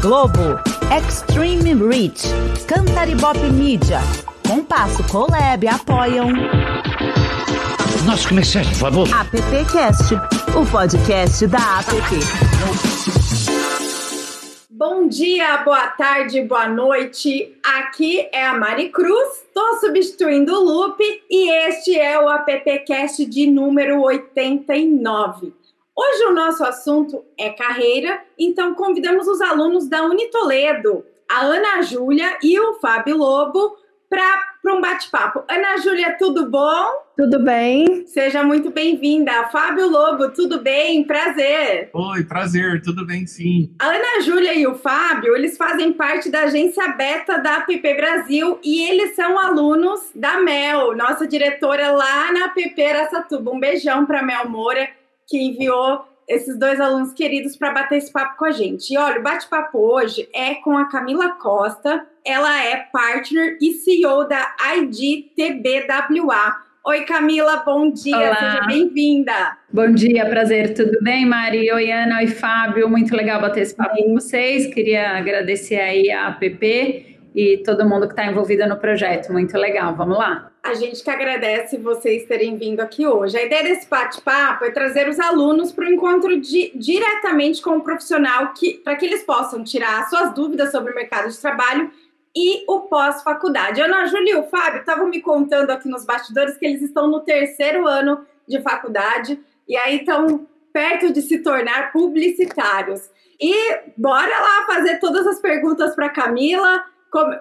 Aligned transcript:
Globo, 0.00 0.58
Extreme 0.90 1.74
Reach, 1.74 2.22
Cantaribop 2.66 3.38
Media, 3.52 4.00
Compasso 4.48 5.04
Colab 5.10 5.68
apoiam. 5.68 6.30
Nosso 8.06 8.30
comerciais, 8.30 8.66
por 8.68 8.76
favor. 8.76 9.08
AppCast, 9.12 10.14
o 10.56 10.64
podcast 10.70 11.46
da 11.48 11.58
App. 11.80 11.90
Bom 14.70 15.06
dia, 15.06 15.58
boa 15.58 15.88
tarde, 15.88 16.40
boa 16.44 16.66
noite. 16.66 17.54
Aqui 17.62 18.26
é 18.32 18.46
a 18.46 18.56
Mari 18.56 18.88
Cruz, 18.88 19.42
estou 19.48 19.80
substituindo 19.80 20.54
o 20.54 20.64
Lupe 20.64 21.04
e 21.30 21.50
este 21.68 21.94
é 21.98 22.18
o 22.18 22.26
AppCast 22.26 23.26
de 23.26 23.46
número 23.46 24.00
89. 24.00 25.59
Hoje 26.02 26.24
o 26.24 26.32
nosso 26.32 26.64
assunto 26.64 27.22
é 27.38 27.50
carreira, 27.50 28.22
então 28.38 28.72
convidamos 28.72 29.28
os 29.28 29.38
alunos 29.42 29.86
da 29.86 30.02
Unitoledo, 30.02 31.04
a 31.28 31.42
Ana 31.44 31.82
Júlia 31.82 32.38
e 32.42 32.58
o 32.58 32.72
Fábio 32.80 33.18
Lobo, 33.18 33.76
para 34.08 34.74
um 34.74 34.80
bate-papo. 34.80 35.44
Ana 35.46 35.76
Júlia, 35.76 36.16
tudo 36.18 36.50
bom? 36.50 36.86
Tudo 37.18 37.44
bem. 37.44 38.06
Seja 38.06 38.42
muito 38.42 38.70
bem-vinda. 38.70 39.50
Fábio 39.52 39.90
Lobo, 39.90 40.30
tudo 40.30 40.62
bem? 40.62 41.04
Prazer. 41.04 41.90
Oi, 41.92 42.24
prazer, 42.24 42.80
tudo 42.80 43.06
bem 43.06 43.26
sim. 43.26 43.70
A 43.78 43.88
Ana 43.88 44.22
Júlia 44.22 44.54
e 44.54 44.66
o 44.66 44.74
Fábio, 44.74 45.36
eles 45.36 45.58
fazem 45.58 45.92
parte 45.92 46.30
da 46.30 46.44
agência 46.44 46.88
beta 46.88 47.36
da 47.36 47.58
App 47.58 47.94
Brasil 47.94 48.58
e 48.64 48.88
eles 48.88 49.14
são 49.14 49.38
alunos 49.38 50.00
da 50.14 50.40
Mel, 50.40 50.96
nossa 50.96 51.28
diretora 51.28 51.90
lá 51.92 52.32
na 52.32 52.46
App 52.46 52.82
Aracatuba. 52.82 53.50
Um 53.50 53.60
beijão 53.60 54.06
para 54.06 54.22
Mel 54.22 54.48
Moura 54.48 54.88
que 55.30 55.38
enviou 55.38 56.04
esses 56.28 56.58
dois 56.58 56.80
alunos 56.80 57.12
queridos 57.12 57.56
para 57.56 57.72
bater 57.72 57.98
esse 57.98 58.12
papo 58.12 58.36
com 58.36 58.44
a 58.44 58.50
gente. 58.50 58.92
E 58.92 58.98
olha, 58.98 59.20
o 59.20 59.22
bate-papo 59.22 59.78
hoje 59.78 60.28
é 60.34 60.56
com 60.56 60.76
a 60.76 60.88
Camila 60.88 61.30
Costa. 61.30 62.04
Ela 62.24 62.64
é 62.64 62.76
partner 62.92 63.56
e 63.60 63.72
CEO 63.72 64.28
da 64.28 64.54
IDTBWA. 64.76 66.56
Oi, 66.86 67.04
Camila, 67.04 67.62
bom 67.64 67.90
dia, 67.90 68.16
Olá. 68.16 68.36
seja 68.36 68.66
bem-vinda. 68.66 69.58
Bom 69.72 69.92
dia, 69.92 70.24
prazer, 70.28 70.74
tudo 70.74 70.98
bem, 71.02 71.26
Mari? 71.26 71.70
Oi, 71.70 71.90
Ana, 71.92 72.18
oi, 72.18 72.26
Fábio, 72.26 72.88
muito 72.88 73.14
legal 73.14 73.40
bater 73.40 73.62
esse 73.62 73.74
papo 73.74 73.96
com 73.96 74.14
vocês. 74.14 74.72
Queria 74.72 75.18
agradecer 75.18 75.76
aí 75.76 76.10
a 76.10 76.28
APP 76.28 77.09
e 77.34 77.58
todo 77.58 77.88
mundo 77.88 78.06
que 78.06 78.12
está 78.12 78.26
envolvido 78.26 78.66
no 78.66 78.76
projeto, 78.76 79.32
muito 79.32 79.56
legal, 79.56 79.94
vamos 79.94 80.18
lá. 80.18 80.50
A 80.62 80.74
gente 80.74 81.02
que 81.02 81.10
agradece 81.10 81.78
vocês 81.78 82.26
terem 82.26 82.56
vindo 82.56 82.80
aqui 82.80 83.06
hoje. 83.06 83.38
A 83.38 83.44
ideia 83.44 83.62
desse 83.62 83.88
bate-papo 83.88 84.64
é 84.64 84.70
trazer 84.70 85.08
os 85.08 85.18
alunos 85.18 85.72
para 85.72 85.84
o 85.84 85.88
encontro 85.92 86.38
di 86.40 86.72
diretamente 86.74 87.62
com 87.62 87.76
o 87.76 87.80
profissional 87.80 88.52
para 88.84 88.96
que 88.96 89.06
eles 89.06 89.22
possam 89.22 89.62
tirar 89.62 90.08
suas 90.08 90.34
dúvidas 90.34 90.70
sobre 90.70 90.92
o 90.92 90.94
mercado 90.94 91.30
de 91.30 91.38
trabalho 91.38 91.90
e 92.36 92.64
o 92.68 92.80
pós-faculdade. 92.80 93.80
Ana 93.80 94.06
Júlia 94.06 94.34
e 94.34 94.36
o 94.36 94.44
Fábio 94.44 94.80
estavam 94.80 95.08
me 95.08 95.20
contando 95.20 95.70
aqui 95.70 95.88
nos 95.88 96.04
bastidores 96.04 96.56
que 96.56 96.66
eles 96.66 96.82
estão 96.82 97.08
no 97.08 97.20
terceiro 97.20 97.86
ano 97.86 98.24
de 98.46 98.60
faculdade 98.60 99.38
e 99.68 99.76
aí 99.76 99.98
estão 99.98 100.46
perto 100.72 101.12
de 101.12 101.22
se 101.22 101.38
tornar 101.38 101.92
publicitários. 101.92 103.08
E 103.40 103.78
bora 103.96 104.38
lá 104.38 104.66
fazer 104.66 104.98
todas 104.98 105.26
as 105.26 105.40
perguntas 105.40 105.94
para 105.94 106.10
Camila 106.10 106.84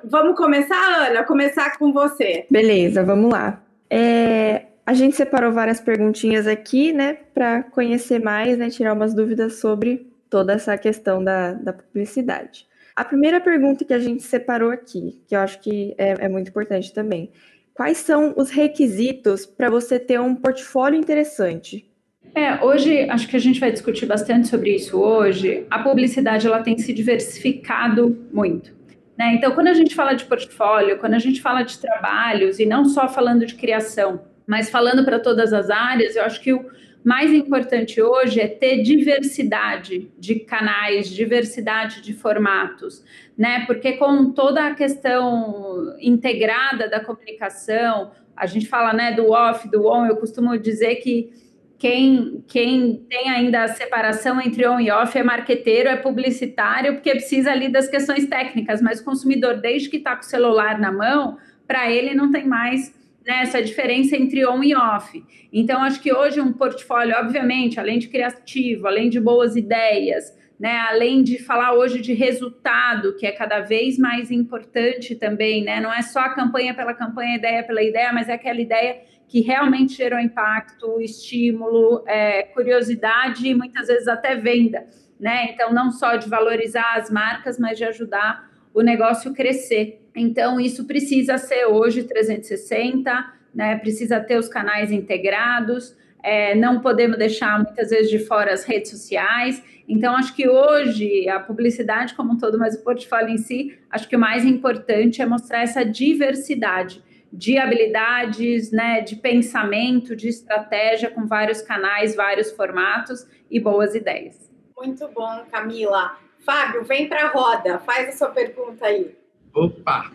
vamos 0.03 0.35
começar, 0.35 1.07
Ana? 1.07 1.23
Começar 1.23 1.77
com 1.77 1.91
você. 1.91 2.45
Beleza, 2.49 3.03
vamos 3.03 3.31
lá. 3.31 3.61
É, 3.89 4.65
a 4.85 4.93
gente 4.93 5.15
separou 5.15 5.51
várias 5.51 5.79
perguntinhas 5.79 6.47
aqui, 6.47 6.91
né, 6.91 7.17
para 7.33 7.63
conhecer 7.63 8.19
mais, 8.19 8.57
né, 8.57 8.69
tirar 8.69 8.93
umas 8.93 9.13
dúvidas 9.13 9.59
sobre 9.59 10.07
toda 10.29 10.53
essa 10.53 10.77
questão 10.77 11.23
da, 11.23 11.53
da 11.53 11.73
publicidade. 11.73 12.67
A 12.95 13.05
primeira 13.05 13.39
pergunta 13.39 13.85
que 13.85 13.93
a 13.93 13.99
gente 13.99 14.23
separou 14.23 14.71
aqui, 14.71 15.21
que 15.27 15.35
eu 15.35 15.39
acho 15.39 15.59
que 15.61 15.93
é, 15.97 16.25
é 16.25 16.27
muito 16.27 16.49
importante 16.49 16.93
também, 16.93 17.31
quais 17.73 17.97
são 17.97 18.33
os 18.35 18.49
requisitos 18.49 19.45
para 19.45 19.69
você 19.69 19.99
ter 19.99 20.19
um 20.19 20.35
portfólio 20.35 20.99
interessante? 20.99 21.89
É, 22.35 22.63
hoje 22.63 23.09
acho 23.09 23.27
que 23.27 23.35
a 23.35 23.39
gente 23.39 23.59
vai 23.59 23.71
discutir 23.71 24.05
bastante 24.05 24.47
sobre 24.47 24.75
isso 24.75 24.99
hoje. 24.99 25.65
A 25.69 25.79
publicidade 25.79 26.45
ela 26.45 26.61
tem 26.61 26.77
se 26.77 26.93
diversificado 26.93 28.17
muito. 28.31 28.78
Né? 29.19 29.33
Então, 29.33 29.51
quando 29.51 29.67
a 29.67 29.73
gente 29.73 29.93
fala 29.93 30.13
de 30.13 30.23
portfólio, 30.23 30.97
quando 30.97 31.15
a 31.15 31.19
gente 31.19 31.41
fala 31.41 31.63
de 31.63 31.77
trabalhos, 31.77 32.57
e 32.57 32.65
não 32.65 32.85
só 32.85 33.09
falando 33.09 33.45
de 33.45 33.55
criação, 33.55 34.21
mas 34.47 34.69
falando 34.69 35.03
para 35.03 35.19
todas 35.19 35.51
as 35.51 35.69
áreas, 35.69 36.15
eu 36.15 36.23
acho 36.23 36.39
que 36.39 36.53
o 36.53 36.65
mais 37.03 37.33
importante 37.33 38.01
hoje 38.01 38.39
é 38.39 38.47
ter 38.47 38.81
diversidade 38.81 40.09
de 40.17 40.35
canais, 40.39 41.09
diversidade 41.09 42.01
de 42.01 42.13
formatos, 42.13 43.03
né? 43.37 43.65
Porque 43.65 43.93
com 43.93 44.31
toda 44.31 44.65
a 44.65 44.73
questão 44.73 45.97
integrada 45.99 46.89
da 46.89 47.01
comunicação, 47.01 48.11
a 48.35 48.45
gente 48.45 48.67
fala 48.67 48.93
né, 48.93 49.11
do 49.11 49.31
off, 49.31 49.69
do 49.69 49.85
on, 49.85 50.05
eu 50.05 50.15
costumo 50.15 50.57
dizer 50.57 50.95
que 50.95 51.29
quem, 51.79 52.43
quem 52.45 52.97
tem 53.09 53.29
ainda 53.29 53.63
a 53.63 53.67
separação 53.69 54.39
entre 54.41 54.67
on 54.67 54.81
e 54.81 54.91
off 54.91 55.17
é 55.17 55.23
marqueteiro, 55.23 55.87
é 55.87 55.95
publicitário, 55.95 56.95
porque 56.95 57.09
precisa 57.11 57.51
ali 57.51 57.69
das 57.69 57.87
questões 57.87 58.27
técnicas, 58.27 58.81
mas 58.81 58.99
o 58.99 59.05
consumidor, 59.05 59.61
desde 59.61 59.89
que 59.89 59.95
está 59.95 60.13
com 60.13 60.21
o 60.21 60.25
celular 60.25 60.77
na 60.77 60.91
mão, 60.91 61.37
para 61.65 61.89
ele 61.89 62.13
não 62.13 62.29
tem 62.31 62.45
mais 62.45 62.93
né, 63.25 63.43
essa 63.43 63.63
diferença 63.63 64.17
entre 64.17 64.45
on 64.45 64.61
e 64.61 64.75
off. 64.75 65.23
Então, 65.53 65.81
acho 65.81 66.01
que 66.01 66.13
hoje 66.13 66.41
um 66.41 66.51
portfólio, 66.51 67.15
obviamente, 67.15 67.79
além 67.79 67.97
de 67.97 68.09
criativo, 68.09 68.85
além 68.85 69.09
de 69.09 69.19
boas 69.19 69.55
ideias, 69.55 70.37
né, 70.59 70.77
além 70.89 71.23
de 71.23 71.41
falar 71.41 71.73
hoje 71.73 72.01
de 72.01 72.13
resultado, 72.13 73.15
que 73.15 73.25
é 73.25 73.31
cada 73.31 73.61
vez 73.61 73.97
mais 73.97 74.29
importante 74.29 75.15
também, 75.15 75.63
né, 75.63 75.79
não 75.79 75.93
é 75.93 76.01
só 76.01 76.19
a 76.19 76.35
campanha 76.35 76.73
pela 76.73 76.93
campanha, 76.93 77.37
ideia 77.37 77.63
pela 77.63 77.81
ideia, 77.81 78.11
mas 78.11 78.27
é 78.27 78.33
aquela 78.33 78.59
ideia 78.59 79.01
que 79.29 79.41
realmente 79.41 79.93
gerou 79.95 80.19
impacto, 80.19 80.99
estímulo, 80.99 82.03
é, 82.07 82.43
curiosidade 82.43 83.47
e 83.47 83.53
muitas 83.53 83.87
vezes 83.87 84.07
até 84.07 84.35
venda, 84.35 84.87
né? 85.19 85.51
Então, 85.51 85.71
não 85.71 85.91
só 85.91 86.15
de 86.15 86.27
valorizar 86.27 86.95
as 86.95 87.11
marcas, 87.11 87.59
mas 87.59 87.77
de 87.77 87.85
ajudar 87.85 88.49
o 88.73 88.81
negócio 88.81 89.31
crescer. 89.31 90.01
Então, 90.15 90.59
isso 90.59 90.85
precisa 90.87 91.37
ser 91.37 91.65
hoje 91.65 92.03
360, 92.03 93.33
né? 93.53 93.77
Precisa 93.77 94.19
ter 94.19 94.37
os 94.37 94.47
canais 94.47 94.91
integrados. 94.91 95.95
É, 96.23 96.55
não 96.55 96.81
podemos 96.81 97.17
deixar 97.17 97.63
muitas 97.63 97.91
vezes 97.91 98.09
de 98.09 98.17
fora 98.17 98.51
as 98.51 98.63
redes 98.65 98.89
sociais. 98.89 99.63
Então, 99.89 100.15
acho 100.15 100.35
que 100.35 100.47
hoje 100.47 101.27
a 101.27 101.39
publicidade 101.39 102.13
como 102.13 102.33
um 102.33 102.37
todo, 102.37 102.59
mas 102.59 102.75
o 102.75 102.83
portfólio 102.83 103.29
em 103.29 103.39
si, 103.39 103.75
acho 103.89 104.07
que 104.07 104.15
o 104.15 104.19
mais 104.19 104.45
importante 104.45 105.19
é 105.19 105.25
mostrar 105.25 105.63
essa 105.63 105.83
diversidade 105.83 107.03
de 107.33 107.57
habilidades, 107.57 108.71
né, 108.71 109.01
de 109.01 109.15
pensamento, 109.15 110.15
de 110.15 110.27
estratégia 110.27 111.09
com 111.09 111.25
vários 111.25 111.63
canais, 111.63 112.15
vários 112.15 112.51
formatos 112.51 113.25
e 113.49 113.59
boas 113.59 113.95
ideias. 113.95 114.49
Muito 114.77 115.07
bom, 115.07 115.43
Camila. 115.51 116.17
Fábio, 116.45 116.83
vem 116.83 117.09
para 117.09 117.25
a 117.25 117.31
roda, 117.31 117.79
faz 117.79 118.09
a 118.09 118.11
sua 118.11 118.29
pergunta 118.29 118.85
aí. 118.85 119.15
Opa! 119.53 120.11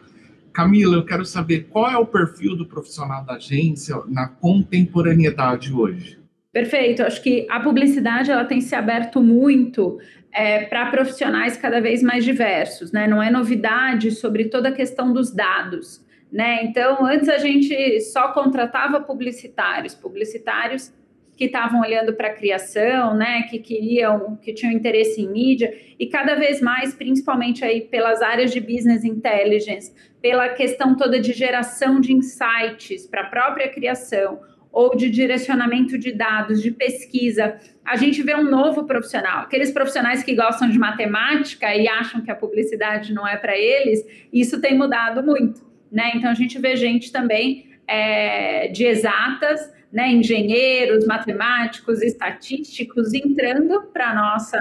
Camila, 0.52 0.94
eu 0.94 1.04
quero 1.04 1.24
saber 1.24 1.64
qual 1.64 1.91
é 1.91 1.98
o 1.98 2.06
perfil 2.06 2.56
do 2.56 2.64
profissional 2.64 3.24
da 3.24 3.34
agência 3.34 3.96
na 4.06 4.28
contemporaneidade 4.28 5.72
hoje. 5.72 6.23
Perfeito. 6.54 7.03
Acho 7.03 7.20
que 7.20 7.48
a 7.50 7.59
publicidade 7.59 8.31
ela 8.31 8.44
tem 8.44 8.60
se 8.60 8.76
aberto 8.76 9.20
muito 9.20 9.98
é, 10.32 10.66
para 10.66 10.87
profissionais 10.87 11.56
cada 11.56 11.81
vez 11.81 12.00
mais 12.00 12.25
diversos, 12.25 12.92
né? 12.92 13.09
Não 13.09 13.20
é 13.20 13.28
novidade 13.28 14.12
sobre 14.12 14.44
toda 14.44 14.69
a 14.69 14.72
questão 14.72 15.12
dos 15.12 15.34
dados. 15.34 16.00
Né? 16.31 16.62
Então, 16.62 17.04
antes 17.04 17.28
a 17.28 17.38
gente 17.38 18.00
só 18.03 18.32
contratava 18.32 19.00
publicitários, 19.00 19.97
publicitários 19.97 20.92
que 21.37 21.47
estavam 21.47 21.81
olhando 21.81 22.12
para 22.15 22.28
a 22.28 22.32
criação, 22.32 23.15
né, 23.16 23.42
que 23.42 23.59
queriam, 23.59 24.36
que 24.36 24.53
tinham 24.53 24.72
interesse 24.72 25.21
em 25.21 25.28
mídia, 25.28 25.76
e 25.98 26.06
cada 26.06 26.36
vez 26.36 26.60
mais, 26.60 26.94
principalmente 26.94 27.65
aí 27.65 27.80
pelas 27.80 28.22
áreas 28.22 28.53
de 28.53 28.60
business 28.60 29.04
intelligence, 29.04 29.92
pela 30.22 30.48
questão 30.51 30.97
toda 30.97 31.18
de 31.18 31.33
geração 31.33 32.01
de 32.01 32.12
insights 32.12 33.06
para 33.06 33.22
a 33.22 33.27
própria 33.27 33.68
criação, 33.68 34.41
ou 34.74 34.97
de 34.97 35.09
direcionamento 35.09 35.97
de 35.97 36.12
dados, 36.12 36.60
de 36.60 36.71
pesquisa, 36.71 37.59
a 37.84 37.97
gente 37.97 38.22
vê 38.22 38.34
um 38.34 38.50
novo 38.50 38.84
profissional. 38.84 39.42
Aqueles 39.42 39.71
profissionais 39.71 40.22
que 40.22 40.34
gostam 40.34 40.68
de 40.68 40.78
matemática 40.78 41.74
e 41.74 41.86
acham 41.86 42.21
que 42.21 42.30
a 42.30 42.34
publicidade 42.34 43.15
não 43.15 43.26
é 43.26 43.36
para 43.36 43.56
eles, 43.56 44.04
isso 44.32 44.60
tem 44.60 44.76
mudado 44.76 45.22
muito 45.22 45.74
né? 45.94 46.10
Então 46.16 46.28
a 46.28 46.34
gente 46.34 46.59
vê 46.59 46.74
gente 46.74 47.12
também 47.12 47.68
é, 47.86 48.66
de 48.66 48.84
exatas, 48.84 49.72
né? 49.92 50.10
Engenheiros, 50.10 51.06
matemáticos, 51.06 52.03
estatísticos 52.03 53.15
entrando 53.15 53.80
para 53.92 54.12
nossa 54.12 54.59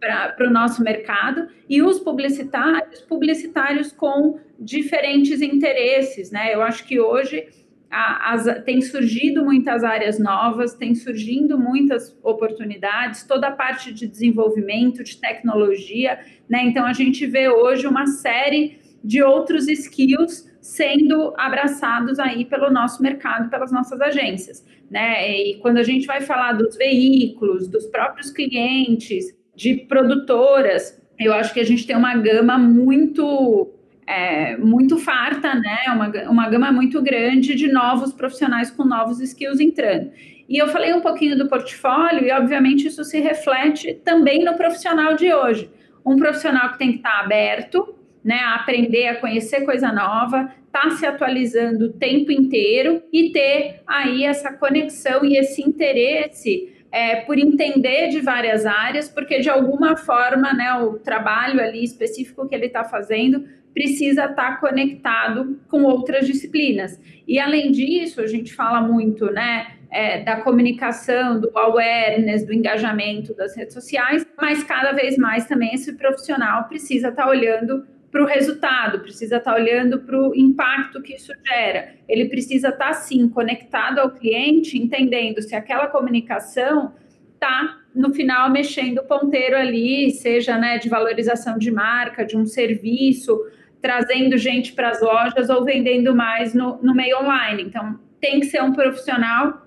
para 0.00 0.48
o 0.48 0.50
nosso 0.50 0.82
mercado 0.82 1.46
e 1.68 1.80
os 1.80 2.00
publicitários, 2.00 3.02
publicitários 3.02 3.92
com 3.92 4.40
diferentes 4.58 5.40
interesses, 5.40 6.32
né? 6.32 6.52
Eu 6.52 6.60
acho 6.60 6.84
que 6.84 6.98
hoje 6.98 7.46
as, 7.92 8.46
tem 8.64 8.80
surgido 8.80 9.44
muitas 9.44 9.84
áreas 9.84 10.18
novas, 10.18 10.74
tem 10.74 10.94
surgindo 10.94 11.58
muitas 11.58 12.18
oportunidades, 12.22 13.24
toda 13.24 13.48
a 13.48 13.50
parte 13.50 13.92
de 13.92 14.06
desenvolvimento, 14.06 15.04
de 15.04 15.18
tecnologia, 15.18 16.18
né? 16.48 16.64
Então 16.64 16.86
a 16.86 16.94
gente 16.94 17.26
vê 17.26 17.50
hoje 17.50 17.86
uma 17.86 18.06
série 18.06 18.78
de 19.04 19.22
outros 19.22 19.68
skills 19.68 20.50
sendo 20.60 21.34
abraçados 21.36 22.18
aí 22.18 22.46
pelo 22.46 22.70
nosso 22.70 23.02
mercado, 23.02 23.50
pelas 23.50 23.70
nossas 23.70 24.00
agências, 24.00 24.64
né? 24.90 25.30
E 25.30 25.58
quando 25.58 25.76
a 25.76 25.82
gente 25.82 26.06
vai 26.06 26.22
falar 26.22 26.54
dos 26.54 26.76
veículos, 26.76 27.68
dos 27.68 27.86
próprios 27.86 28.30
clientes, 28.30 29.36
de 29.54 29.76
produtoras, 29.76 30.98
eu 31.18 31.34
acho 31.34 31.52
que 31.52 31.60
a 31.60 31.64
gente 31.64 31.86
tem 31.86 31.94
uma 31.94 32.16
gama 32.16 32.56
muito 32.58 33.71
é, 34.06 34.56
muito 34.56 34.98
farta, 34.98 35.54
né? 35.54 35.78
Uma, 35.88 36.30
uma 36.30 36.48
gama 36.48 36.72
muito 36.72 37.00
grande 37.02 37.54
de 37.54 37.70
novos 37.70 38.12
profissionais 38.12 38.70
com 38.70 38.84
novos 38.84 39.20
skills 39.20 39.60
entrando. 39.60 40.10
E 40.48 40.58
eu 40.58 40.68
falei 40.68 40.92
um 40.92 41.00
pouquinho 41.00 41.36
do 41.36 41.48
portfólio, 41.48 42.26
e 42.26 42.32
obviamente 42.32 42.86
isso 42.86 43.04
se 43.04 43.20
reflete 43.20 43.94
também 44.04 44.44
no 44.44 44.54
profissional 44.54 45.14
de 45.14 45.32
hoje. 45.32 45.70
Um 46.04 46.16
profissional 46.16 46.72
que 46.72 46.78
tem 46.78 46.90
que 46.90 46.96
estar 46.96 47.20
aberto, 47.20 47.94
né, 48.24 48.38
a 48.38 48.56
aprender 48.56 49.08
a 49.08 49.16
conhecer 49.16 49.62
coisa 49.64 49.90
nova, 49.92 50.52
tá 50.70 50.90
se 50.90 51.06
atualizando 51.06 51.86
o 51.86 51.92
tempo 51.92 52.30
inteiro 52.30 53.02
e 53.12 53.30
ter 53.30 53.82
aí 53.86 54.24
essa 54.24 54.52
conexão 54.52 55.24
e 55.24 55.36
esse 55.36 55.62
interesse 55.62 56.72
é, 56.90 57.16
por 57.16 57.38
entender 57.38 58.08
de 58.08 58.20
várias 58.20 58.66
áreas, 58.66 59.08
porque 59.08 59.40
de 59.40 59.48
alguma 59.48 59.96
forma, 59.96 60.52
né, 60.52 60.74
o 60.74 60.98
trabalho 60.98 61.60
ali 61.60 61.82
específico 61.82 62.46
que 62.48 62.54
ele 62.54 62.66
está 62.66 62.84
fazendo 62.84 63.44
precisa 63.72 64.26
estar 64.26 64.34
tá 64.34 64.56
conectado 64.56 65.60
com 65.68 65.82
outras 65.82 66.26
disciplinas. 66.26 67.00
E 67.26 67.38
além 67.38 67.70
disso, 67.70 68.20
a 68.20 68.26
gente 68.26 68.52
fala 68.52 68.80
muito, 68.80 69.26
né, 69.26 69.66
é, 69.90 70.22
da 70.22 70.40
comunicação, 70.40 71.38
do 71.38 71.50
awareness, 71.56 72.46
do 72.46 72.52
engajamento 72.52 73.34
das 73.34 73.56
redes 73.56 73.74
sociais, 73.74 74.26
mas 74.40 74.64
cada 74.64 74.92
vez 74.92 75.18
mais 75.18 75.46
também 75.46 75.74
esse 75.74 75.92
profissional 75.94 76.64
precisa 76.64 77.08
estar 77.08 77.24
tá 77.24 77.28
olhando 77.28 77.86
para 78.10 78.22
o 78.22 78.26
resultado, 78.26 79.00
precisa 79.00 79.36
estar 79.36 79.52
tá 79.52 79.56
olhando 79.56 80.00
para 80.00 80.18
o 80.18 80.34
impacto 80.34 81.00
que 81.00 81.14
isso 81.14 81.32
gera. 81.46 81.94
Ele 82.06 82.26
precisa 82.26 82.68
estar, 82.68 82.92
sim, 82.92 83.28
conectado 83.28 83.98
ao 83.98 84.10
cliente, 84.10 84.78
entendendo 84.78 85.40
se 85.40 85.54
aquela 85.54 85.86
comunicação 85.86 86.94
está, 87.34 87.78
no 87.94 88.12
final, 88.14 88.50
mexendo 88.50 88.98
o 88.98 89.04
ponteiro 89.04 89.56
ali, 89.56 90.10
seja 90.10 90.56
né, 90.58 90.78
de 90.78 90.88
valorização 90.88 91.58
de 91.58 91.70
marca, 91.70 92.24
de 92.24 92.36
um 92.36 92.46
serviço, 92.46 93.38
trazendo 93.82 94.38
gente 94.38 94.72
para 94.72 94.90
as 94.90 95.02
lojas 95.02 95.50
ou 95.50 95.64
vendendo 95.64 96.14
mais 96.14 96.54
no, 96.54 96.78
no 96.80 96.94
meio 96.94 97.18
online. 97.18 97.64
Então, 97.64 97.98
tem 98.20 98.38
que 98.38 98.46
ser 98.46 98.62
um 98.62 98.72
profissional 98.72 99.66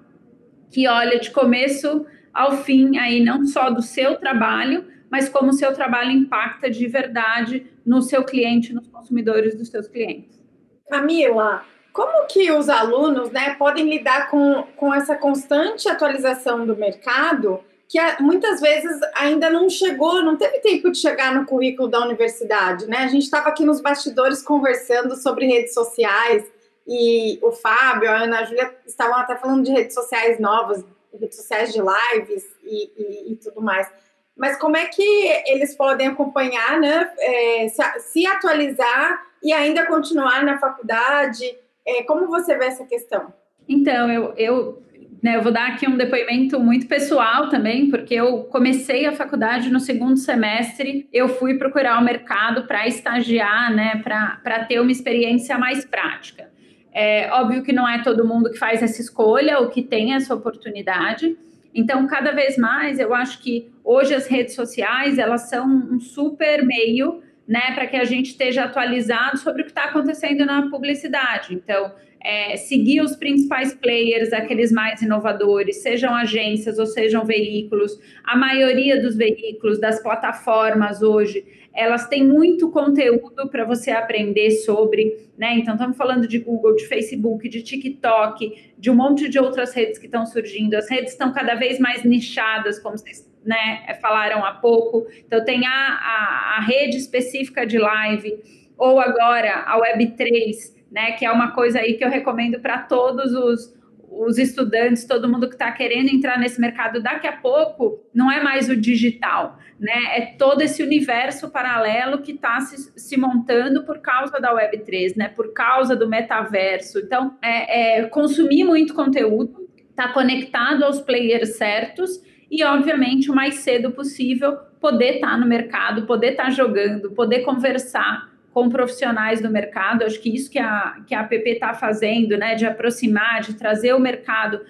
que 0.71 0.87
olha 0.87 1.19
de 1.19 1.29
começo 1.29 2.05
ao 2.33 2.57
fim 2.57 2.97
aí 2.97 3.23
não 3.23 3.45
só 3.45 3.69
do 3.69 3.81
seu 3.81 4.15
trabalho, 4.15 4.85
mas 5.11 5.29
como 5.29 5.49
o 5.49 5.53
seu 5.53 5.73
trabalho 5.73 6.11
impacta 6.11 6.69
de 6.69 6.87
verdade 6.87 7.67
no 7.85 8.01
seu 8.01 8.23
cliente, 8.23 8.73
nos 8.73 8.87
consumidores 8.87 9.55
dos 9.55 9.69
seus 9.69 9.87
clientes. 9.87 10.43
Camila, 10.89 11.63
como 11.93 12.27
que 12.27 12.51
os 12.51 12.67
alunos 12.69 13.31
né, 13.31 13.55
podem 13.55 13.89
lidar 13.89 14.29
com, 14.29 14.63
com 14.75 14.93
essa 14.93 15.15
constante 15.15 15.87
atualização 15.87 16.65
do 16.65 16.75
mercado 16.75 17.61
que 17.87 17.99
muitas 18.19 18.59
vezes 18.59 18.99
ainda 19.15 19.49
não 19.49 19.69
chegou, 19.69 20.23
não 20.23 20.35
teve 20.35 20.59
tempo 20.59 20.91
de 20.91 20.97
chegar 20.97 21.33
no 21.33 21.45
currículo 21.45 21.87
da 21.87 21.99
universidade, 22.01 22.87
né? 22.87 22.99
A 22.99 23.07
gente 23.07 23.23
estava 23.23 23.49
aqui 23.49 23.63
nos 23.63 23.79
bastidores 23.79 24.41
conversando 24.41 25.15
sobre 25.15 25.45
redes 25.45 25.73
sociais 25.73 26.43
e 26.87 27.39
o 27.41 27.51
Fábio, 27.51 28.09
a 28.09 28.23
Ana 28.23 28.39
a 28.39 28.43
Júlia 28.43 28.75
estavam 28.85 29.15
até 29.17 29.35
falando 29.35 29.63
de 29.63 29.71
redes 29.71 29.93
sociais 29.93 30.39
novas, 30.39 30.83
redes 31.13 31.37
sociais 31.37 31.73
de 31.73 31.79
lives 31.79 32.43
e, 32.63 32.91
e, 32.97 33.33
e 33.33 33.35
tudo 33.37 33.61
mais. 33.61 33.89
Mas 34.35 34.57
como 34.57 34.75
é 34.75 34.85
que 34.87 35.03
eles 35.47 35.75
podem 35.75 36.07
acompanhar, 36.07 36.79
né? 36.79 37.11
É, 37.17 37.67
se, 37.69 37.99
se, 37.99 38.27
atualizar 38.27 39.25
e 39.41 39.53
ainda 39.53 39.85
continuar 39.85 40.43
na 40.43 40.59
faculdade? 40.59 41.57
É, 41.85 42.03
como 42.03 42.27
você 42.27 42.57
vê 42.57 42.65
essa 42.65 42.85
questão? 42.85 43.33
Então, 43.67 44.11
eu, 44.11 44.33
eu 44.37 44.85
né, 45.25 45.37
eu 45.37 45.41
vou 45.41 45.51
dar 45.51 45.69
aqui 45.69 45.89
um 45.89 45.97
depoimento 45.97 46.59
muito 46.59 46.85
pessoal 46.85 47.49
também, 47.49 47.89
porque 47.89 48.13
eu 48.13 48.43
comecei 48.43 49.07
a 49.07 49.11
faculdade 49.11 49.71
no 49.71 49.79
segundo 49.79 50.17
semestre, 50.17 51.09
eu 51.11 51.27
fui 51.27 51.57
procurar 51.57 51.99
o 51.99 52.03
mercado 52.03 52.67
para 52.67 52.87
estagiar, 52.87 53.73
né, 53.73 54.03
para 54.03 54.65
ter 54.65 54.79
uma 54.79 54.91
experiência 54.91 55.57
mais 55.57 55.83
prática. 55.83 56.51
É 56.93 57.31
óbvio 57.31 57.63
que 57.63 57.73
não 57.73 57.89
é 57.89 58.03
todo 58.03 58.23
mundo 58.23 58.51
que 58.51 58.59
faz 58.59 58.83
essa 58.83 59.01
escolha 59.01 59.57
ou 59.57 59.69
que 59.69 59.81
tem 59.81 60.13
essa 60.13 60.33
oportunidade. 60.35 61.35
Então, 61.73 62.05
cada 62.05 62.31
vez 62.31 62.55
mais, 62.55 62.99
eu 62.99 63.11
acho 63.11 63.41
que 63.41 63.69
hoje 63.83 64.13
as 64.13 64.27
redes 64.27 64.53
sociais 64.53 65.17
elas 65.17 65.49
são 65.49 65.67
um 65.67 65.99
super 65.99 66.63
meio, 66.63 67.23
né, 67.47 67.71
para 67.73 67.87
que 67.87 67.97
a 67.97 68.03
gente 68.03 68.27
esteja 68.27 68.65
atualizado 68.65 69.39
sobre 69.39 69.63
o 69.63 69.65
que 69.65 69.71
está 69.71 69.85
acontecendo 69.85 70.45
na 70.45 70.69
publicidade. 70.69 71.55
Então, 71.55 71.91
é, 72.25 72.57
seguir 72.57 73.01
os 73.01 73.15
principais 73.15 73.75
players, 73.75 74.33
aqueles 74.33 74.71
mais 74.71 74.99
inovadores, 75.03 75.83
sejam 75.83 76.15
agências 76.15 76.79
ou 76.79 76.87
sejam 76.87 77.23
veículos. 77.23 77.99
A 78.23 78.35
maioria 78.35 78.99
dos 78.99 79.15
veículos, 79.15 79.79
das 79.79 80.01
plataformas 80.01 81.03
hoje, 81.03 81.45
elas 81.71 82.07
têm 82.07 82.25
muito 82.25 82.71
conteúdo 82.71 83.47
para 83.49 83.63
você 83.63 83.91
aprender 83.91 84.49
sobre, 84.49 85.29
né? 85.37 85.55
Então, 85.59 85.75
estamos 85.75 85.95
falando 85.95 86.27
de 86.27 86.39
Google, 86.39 86.75
de 86.75 86.87
Facebook, 86.87 87.47
de 87.47 87.61
TikTok, 87.61 88.73
de 88.75 88.89
um 88.89 88.95
monte 88.95 89.29
de 89.29 89.37
outras 89.37 89.71
redes 89.75 89.99
que 89.99 90.07
estão 90.07 90.25
surgindo. 90.25 90.73
As 90.73 90.89
redes 90.89 91.11
estão 91.11 91.31
cada 91.31 91.53
vez 91.53 91.77
mais 91.77 92.03
nichadas, 92.03 92.79
como 92.79 92.97
vocês 92.97 93.29
né, 93.45 93.99
falaram 94.01 94.43
há 94.43 94.53
pouco. 94.53 95.05
Então, 95.27 95.45
tem 95.45 95.63
a, 95.67 95.69
a, 95.69 96.57
a 96.57 96.61
rede 96.61 96.97
específica 96.97 97.67
de 97.67 97.77
live, 97.77 98.39
ou 98.77 98.99
agora 98.99 99.63
a 99.67 99.79
Web3, 99.79 100.74
né? 100.95 101.11
Que 101.11 101.25
é 101.25 101.31
uma 101.31 101.51
coisa 101.51 101.79
aí 101.79 101.95
que 101.95 102.05
eu 102.05 102.09
recomendo 102.09 102.57
para 102.61 102.77
todos 102.77 103.33
os, 103.33 103.77
os 104.09 104.37
estudantes, 104.37 105.03
todo 105.03 105.27
mundo 105.27 105.49
que 105.49 105.55
está 105.55 105.69
querendo 105.73 106.07
entrar 106.07 106.39
nesse 106.39 106.59
mercado 106.59 107.03
daqui 107.03 107.27
a 107.27 107.33
pouco, 107.33 108.01
não 108.13 108.31
é 108.31 108.41
mais 108.41 108.69
o 108.69 108.77
digital, 108.77 109.59
né? 109.77 110.17
É 110.17 110.21
todo 110.37 110.61
esse 110.61 110.81
universo 110.81 111.51
paralelo 111.51 112.21
que 112.21 112.31
está 112.31 112.61
se, 112.61 112.93
se, 112.95 113.17
montando 113.17 113.83
por 113.83 113.99
causa 113.99 114.39
da 114.39 114.55
Web3, 114.55 115.17
né? 115.17 115.27
Por 115.27 115.51
causa 115.51 115.97
do 115.97 116.07
metaverso. 116.07 116.99
Então, 116.99 117.37
é, 117.41 117.97
é 117.99 118.03
consumir 118.05 118.63
muito 118.63 118.93
conteúdo, 118.93 119.67
estar 119.89 120.07
tá 120.07 120.13
conectado 120.13 120.85
aos 120.85 121.01
players 121.01 121.57
certos 121.57 122.21
e, 122.49 122.63
obviamente, 122.63 123.29
o 123.29 123.35
mais 123.35 123.55
cedo 123.55 123.91
possível 123.91 124.55
poder 124.79 125.15
estar 125.15 125.31
tá 125.31 125.37
no 125.37 125.45
mercado, 125.45 126.05
poder 126.05 126.31
estar 126.31 126.45
tá 126.45 126.49
jogando, 126.51 127.11
poder 127.11 127.41
conversar 127.41 128.33
com 128.55 128.69
profissionais 128.69 129.41
do 129.41 129.49
mercado. 129.49 130.05
Acho 130.05 130.17
que 130.21 130.33
isso 130.33 130.49
que 130.49 130.57
a, 130.57 131.01
que 131.05 131.13
a 131.13 131.19
APP 131.19 131.49
está 131.49 131.73
fazendo, 131.73 132.37
né, 132.37 132.55
de 132.55 132.65
aproximar, 132.65 133.41
de 133.41 133.53
trazer 133.53 133.93
o 133.93 133.99
mercado 133.99 134.61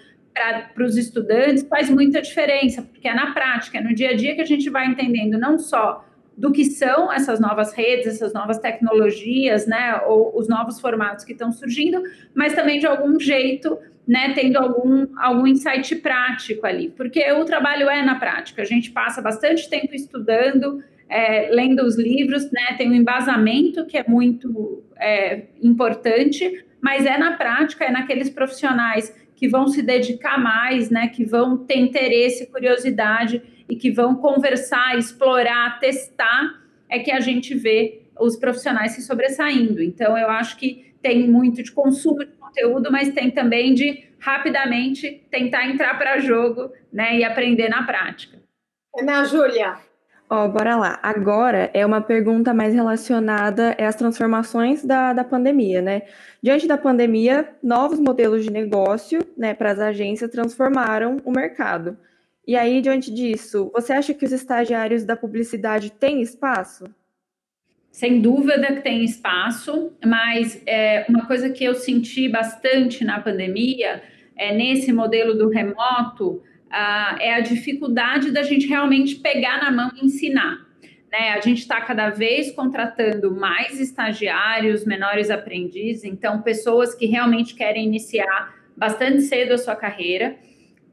para 0.74 0.84
os 0.84 0.96
estudantes, 0.96 1.62
faz 1.62 1.88
muita 1.88 2.20
diferença, 2.20 2.82
porque 2.82 3.06
é 3.06 3.14
na 3.14 3.32
prática, 3.32 3.78
é 3.78 3.80
no 3.80 3.94
dia 3.94 4.10
a 4.10 4.16
dia 4.16 4.34
que 4.34 4.40
a 4.42 4.44
gente 4.44 4.68
vai 4.68 4.86
entendendo 4.86 5.38
não 5.38 5.56
só 5.56 6.04
do 6.36 6.52
que 6.52 6.64
são 6.64 7.10
essas 7.10 7.38
novas 7.38 7.72
redes, 7.72 8.08
essas 8.08 8.34
novas 8.34 8.58
tecnologias, 8.58 9.68
né, 9.68 10.00
ou 10.04 10.36
os 10.36 10.48
novos 10.48 10.80
formatos 10.80 11.24
que 11.24 11.32
estão 11.32 11.52
surgindo, 11.52 12.02
mas 12.34 12.54
também 12.54 12.80
de 12.80 12.86
algum 12.86 13.18
jeito, 13.20 13.78
né, 14.06 14.32
tendo 14.34 14.58
algum, 14.58 15.06
algum 15.16 15.46
insight 15.46 15.94
prático 15.96 16.66
ali, 16.66 16.88
porque 16.88 17.32
o 17.32 17.44
trabalho 17.44 17.88
é 17.88 18.02
na 18.02 18.16
prática, 18.16 18.62
a 18.62 18.66
gente 18.66 18.90
passa 18.90 19.22
bastante 19.22 19.70
tempo 19.70 19.94
estudando, 19.94 20.82
é, 21.08 21.50
lendo 21.50 21.84
os 21.84 21.96
livros, 21.96 22.50
né, 22.50 22.74
tem 22.76 22.90
um 22.90 22.94
embasamento 22.94 23.86
que 23.86 23.96
é 23.96 24.04
muito 24.06 24.82
é, 24.96 25.44
importante, 25.62 26.64
mas 26.80 27.06
é 27.06 27.16
na 27.16 27.36
prática, 27.36 27.84
é 27.84 27.90
naqueles 27.90 28.30
profissionais 28.30 29.14
que 29.34 29.48
vão 29.48 29.68
se 29.68 29.82
dedicar 29.82 30.38
mais, 30.38 30.90
né, 30.90 31.08
que 31.08 31.24
vão 31.24 31.58
ter 31.58 31.78
interesse, 31.78 32.50
curiosidade 32.50 33.42
e 33.68 33.76
que 33.76 33.90
vão 33.90 34.16
conversar, 34.16 34.96
explorar, 34.98 35.78
testar, 35.78 36.62
é 36.88 36.98
que 36.98 37.10
a 37.10 37.20
gente 37.20 37.54
vê 37.54 38.02
os 38.18 38.36
profissionais 38.36 38.92
se 38.92 39.02
sobressaindo. 39.02 39.82
Então, 39.82 40.16
eu 40.16 40.30
acho 40.30 40.56
que 40.56 40.94
tem 41.02 41.28
muito 41.28 41.62
de 41.62 41.70
consumo 41.70 42.20
de 42.20 42.32
conteúdo, 42.32 42.90
mas 42.90 43.12
tem 43.12 43.30
também 43.30 43.74
de 43.74 44.04
rapidamente 44.18 45.22
tentar 45.30 45.68
entrar 45.68 45.98
para 45.98 46.18
jogo, 46.18 46.72
né, 46.92 47.18
e 47.18 47.24
aprender 47.24 47.68
na 47.68 47.82
prática. 47.82 48.38
Ana 48.98 49.24
Júlia, 49.24 49.76
Ó, 50.28 50.44
oh, 50.44 50.48
bora 50.48 50.76
lá. 50.76 50.98
Agora 51.02 51.70
é 51.72 51.86
uma 51.86 52.00
pergunta 52.00 52.52
mais 52.52 52.74
relacionada 52.74 53.76
às 53.78 53.94
transformações 53.94 54.84
da, 54.84 55.12
da 55.12 55.22
pandemia, 55.22 55.80
né? 55.80 56.02
Diante 56.42 56.66
da 56.66 56.76
pandemia, 56.76 57.48
novos 57.62 58.00
modelos 58.00 58.42
de 58.42 58.50
negócio, 58.50 59.20
né, 59.36 59.54
para 59.54 59.70
as 59.70 59.78
agências 59.78 60.30
transformaram 60.30 61.18
o 61.24 61.30
mercado. 61.30 61.96
E 62.46 62.56
aí, 62.56 62.80
diante 62.80 63.12
disso, 63.12 63.70
você 63.72 63.92
acha 63.92 64.14
que 64.14 64.24
os 64.24 64.32
estagiários 64.32 65.04
da 65.04 65.16
publicidade 65.16 65.90
têm 65.90 66.20
espaço? 66.20 66.86
sem 67.96 68.20
dúvida 68.20 68.74
que 68.74 68.82
tem 68.82 69.02
espaço, 69.04 69.90
mas 70.04 70.62
é, 70.66 71.06
uma 71.08 71.24
coisa 71.26 71.48
que 71.48 71.64
eu 71.64 71.74
senti 71.74 72.28
bastante 72.28 73.02
na 73.06 73.22
pandemia, 73.22 74.02
é, 74.36 74.54
nesse 74.54 74.92
modelo 74.92 75.32
do 75.32 75.48
remoto, 75.48 76.42
ah, 76.70 77.16
é 77.20 77.34
a 77.34 77.40
dificuldade 77.40 78.30
da 78.30 78.42
gente 78.42 78.66
realmente 78.66 79.16
pegar 79.16 79.60
na 79.60 79.70
mão 79.70 79.90
e 79.96 80.06
ensinar. 80.06 80.66
Né? 81.10 81.30
A 81.30 81.40
gente 81.40 81.58
está 81.58 81.80
cada 81.80 82.10
vez 82.10 82.50
contratando 82.52 83.34
mais 83.34 83.80
estagiários, 83.80 84.84
menores 84.84 85.30
aprendizes, 85.30 86.04
então 86.04 86.42
pessoas 86.42 86.94
que 86.94 87.06
realmente 87.06 87.54
querem 87.54 87.86
iniciar 87.86 88.54
bastante 88.76 89.22
cedo 89.22 89.54
a 89.54 89.58
sua 89.58 89.76
carreira 89.76 90.36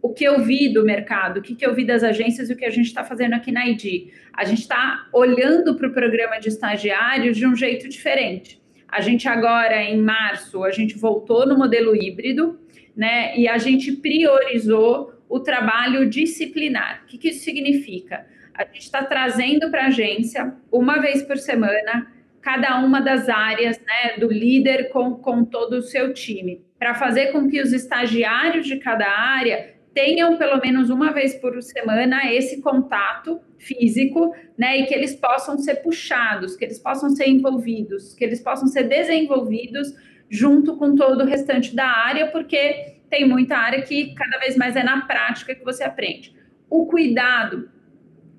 o 0.03 0.13
que 0.13 0.25
eu 0.25 0.43
vi 0.43 0.67
do 0.67 0.83
mercado, 0.83 1.37
o 1.37 1.41
que, 1.41 1.55
que 1.55 1.65
eu 1.65 1.73
vi 1.73 1.85
das 1.85 2.03
agências 2.03 2.49
e 2.49 2.53
o 2.53 2.57
que 2.57 2.65
a 2.65 2.69
gente 2.69 2.87
está 2.87 3.05
fazendo 3.05 3.35
aqui 3.35 3.53
na 3.53 3.65
ID. 3.65 4.09
A 4.33 4.43
gente 4.43 4.59
está 4.59 5.07
olhando 5.13 5.75
para 5.75 5.87
o 5.87 5.93
programa 5.93 6.39
de 6.39 6.49
estagiários 6.49 7.37
de 7.37 7.47
um 7.47 7.55
jeito 7.55 7.87
diferente. 7.87 8.61
A 8.85 8.99
gente 8.99 9.29
agora, 9.29 9.81
em 9.81 9.97
março, 9.97 10.61
a 10.65 10.71
gente 10.71 10.97
voltou 10.97 11.47
no 11.47 11.57
modelo 11.57 11.95
híbrido, 11.95 12.59
né? 12.93 13.35
E 13.37 13.47
a 13.47 13.57
gente 13.57 13.93
priorizou 13.93 15.12
o 15.33 15.39
trabalho 15.39 16.07
disciplinar. 16.07 17.01
O 17.03 17.07
que, 17.07 17.17
que 17.17 17.29
isso 17.29 17.43
significa? 17.43 18.23
A 18.53 18.65
gente 18.65 18.81
está 18.81 19.03
trazendo 19.03 19.71
para 19.71 19.85
a 19.85 19.87
agência, 19.87 20.53
uma 20.71 20.99
vez 20.99 21.23
por 21.23 21.39
semana, 21.39 22.13
cada 22.39 22.79
uma 22.79 23.01
das 23.01 23.27
áreas 23.27 23.79
né, 23.79 24.19
do 24.19 24.31
líder 24.31 24.89
com, 24.89 25.15
com 25.15 25.43
todo 25.43 25.77
o 25.77 25.81
seu 25.81 26.13
time, 26.13 26.61
para 26.77 26.93
fazer 26.93 27.31
com 27.31 27.49
que 27.49 27.59
os 27.59 27.73
estagiários 27.73 28.67
de 28.67 28.77
cada 28.77 29.07
área 29.07 29.73
tenham 29.91 30.37
pelo 30.37 30.59
menos 30.61 30.91
uma 30.91 31.11
vez 31.11 31.33
por 31.33 31.59
semana 31.63 32.31
esse 32.31 32.61
contato 32.61 33.39
físico, 33.57 34.35
né, 34.55 34.77
e 34.77 34.85
que 34.85 34.93
eles 34.93 35.15
possam 35.15 35.57
ser 35.57 35.77
puxados, 35.77 36.55
que 36.55 36.63
eles 36.63 36.77
possam 36.77 37.09
ser 37.09 37.27
envolvidos, 37.27 38.13
que 38.13 38.23
eles 38.23 38.39
possam 38.39 38.67
ser 38.67 38.83
desenvolvidos 38.83 39.95
junto 40.29 40.77
com 40.77 40.95
todo 40.95 41.21
o 41.21 41.25
restante 41.25 41.75
da 41.75 41.87
área, 41.87 42.27
porque 42.27 42.92
tem 43.13 43.29
muita 43.29 43.55
área 43.55 43.83
que 43.83 44.15
cada 44.15 44.39
vez 44.39 44.57
mais 44.57 44.75
é 44.75 44.81
na 44.81 45.01
prática 45.01 45.53
que 45.53 45.63
você 45.63 45.83
aprende. 45.83 46.35
O 46.67 46.87
cuidado 46.87 47.69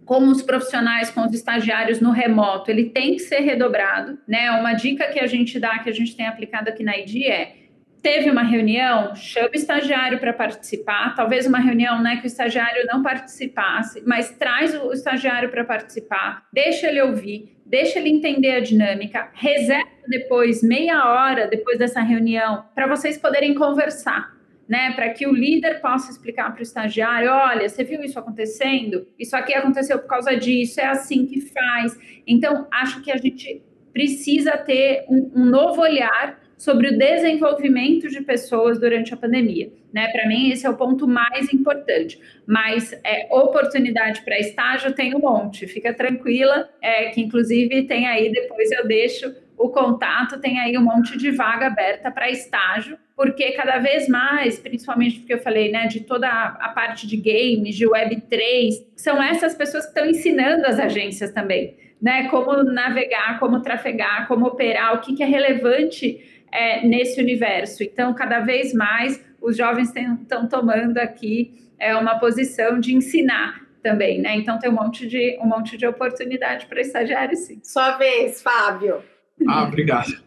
com 0.04 0.26
os 0.26 0.42
profissionais, 0.42 1.10
com 1.10 1.24
os 1.24 1.32
estagiários 1.32 2.00
no 2.00 2.10
remoto, 2.10 2.72
ele 2.72 2.90
tem 2.90 3.12
que 3.12 3.20
ser 3.20 3.38
redobrado, 3.38 4.18
né? 4.26 4.50
Uma 4.50 4.72
dica 4.74 5.06
que 5.12 5.20
a 5.20 5.28
gente 5.28 5.60
dá, 5.60 5.78
que 5.78 5.88
a 5.88 5.92
gente 5.92 6.16
tem 6.16 6.26
aplicado 6.26 6.68
aqui 6.68 6.82
na 6.82 6.98
ID 6.98 7.22
é 7.26 7.54
teve 8.02 8.28
uma 8.28 8.42
reunião, 8.42 9.14
chama 9.14 9.48
o 9.48 9.56
estagiário 9.56 10.18
para 10.18 10.32
participar, 10.32 11.14
talvez 11.14 11.46
uma 11.46 11.58
reunião 11.58 12.02
né, 12.02 12.16
que 12.16 12.24
o 12.24 12.26
estagiário 12.26 12.84
não 12.86 13.02
participasse, 13.02 14.02
mas 14.04 14.30
traz 14.32 14.74
o 14.74 14.92
estagiário 14.92 15.48
para 15.48 15.64
participar, 15.64 16.46
deixa 16.52 16.88
ele 16.88 17.00
ouvir, 17.00 17.56
deixa 17.64 17.98
ele 17.98 18.10
entender 18.10 18.56
a 18.56 18.60
dinâmica, 18.60 19.30
reserva 19.32 19.88
depois 20.06 20.62
meia 20.62 21.08
hora 21.08 21.46
depois 21.46 21.78
dessa 21.78 22.02
reunião 22.02 22.66
para 22.74 22.86
vocês 22.86 23.16
poderem 23.16 23.54
conversar. 23.54 24.33
Né, 24.66 24.92
para 24.92 25.10
que 25.10 25.26
o 25.26 25.32
líder 25.32 25.82
possa 25.82 26.10
explicar 26.10 26.50
para 26.50 26.60
o 26.60 26.62
estagiário: 26.62 27.30
olha, 27.30 27.68
você 27.68 27.84
viu 27.84 28.02
isso 28.02 28.18
acontecendo? 28.18 29.06
Isso 29.18 29.36
aqui 29.36 29.52
aconteceu 29.52 29.98
por 29.98 30.08
causa 30.08 30.34
disso, 30.34 30.80
é 30.80 30.86
assim 30.86 31.26
que 31.26 31.40
faz. 31.42 31.98
Então, 32.26 32.66
acho 32.70 33.02
que 33.02 33.12
a 33.12 33.16
gente 33.18 33.62
precisa 33.92 34.56
ter 34.56 35.04
um, 35.08 35.30
um 35.36 35.44
novo 35.44 35.82
olhar 35.82 36.42
sobre 36.56 36.88
o 36.88 36.98
desenvolvimento 36.98 38.08
de 38.08 38.20
pessoas 38.22 38.78
durante 38.78 39.12
a 39.12 39.16
pandemia. 39.16 39.70
Né? 39.92 40.08
Para 40.08 40.26
mim, 40.26 40.50
esse 40.50 40.66
é 40.66 40.70
o 40.70 40.76
ponto 40.76 41.06
mais 41.06 41.52
importante. 41.52 42.18
Mas 42.46 42.92
é, 43.04 43.28
oportunidade 43.30 44.22
para 44.22 44.38
estágio 44.38 44.92
tem 44.92 45.14
um 45.14 45.20
monte, 45.20 45.66
fica 45.66 45.92
tranquila, 45.92 46.68
é, 46.80 47.10
que 47.10 47.20
inclusive 47.20 47.82
tem 47.82 48.06
aí, 48.06 48.32
depois 48.32 48.70
eu 48.72 48.86
deixo 48.86 49.34
o 49.56 49.68
contato, 49.68 50.40
tem 50.40 50.58
aí 50.58 50.76
um 50.76 50.82
monte 50.82 51.16
de 51.16 51.30
vaga 51.30 51.66
aberta 51.66 52.10
para 52.10 52.30
estágio, 52.30 52.98
porque 53.16 53.52
cada 53.52 53.78
vez 53.78 54.08
mais, 54.08 54.58
principalmente 54.58 55.20
porque 55.20 55.34
eu 55.34 55.38
falei, 55.38 55.70
né, 55.70 55.86
de 55.86 56.00
toda 56.00 56.28
a, 56.28 56.68
parte 56.70 57.06
de 57.06 57.16
games, 57.16 57.76
de 57.76 57.86
Web3, 57.86 58.84
são 58.96 59.22
essas 59.22 59.54
pessoas 59.54 59.84
que 59.84 59.90
estão 59.90 60.06
ensinando 60.06 60.66
as 60.66 60.78
agências 60.78 61.30
também, 61.30 61.76
né, 62.02 62.28
como 62.28 62.62
navegar, 62.64 63.38
como 63.38 63.62
trafegar, 63.62 64.26
como 64.26 64.46
operar, 64.46 64.94
o 64.94 65.00
que, 65.00 65.14
que 65.14 65.22
é 65.22 65.26
relevante 65.26 66.20
é, 66.50 66.86
nesse 66.86 67.20
universo. 67.20 67.82
Então, 67.82 68.12
cada 68.14 68.40
vez 68.40 68.74
mais 68.74 69.24
os 69.40 69.56
jovens 69.56 69.92
estão 69.94 70.48
tomando 70.48 70.98
aqui 70.98 71.64
é, 71.78 71.94
uma 71.94 72.18
posição 72.18 72.80
de 72.80 72.94
ensinar 72.94 73.64
também, 73.82 74.18
né? 74.18 74.34
Então 74.36 74.58
tem 74.58 74.70
um 74.70 74.72
monte 74.72 75.06
de 75.06 75.38
um 75.40 75.46
monte 75.46 75.76
de 75.76 75.86
oportunidade 75.86 76.64
para 76.66 76.80
estagiários, 76.80 77.40
sim. 77.40 77.60
Sua 77.62 77.98
vez, 77.98 78.42
Fábio. 78.42 79.02
Ah, 79.46 79.64
obrigado. 79.64 80.22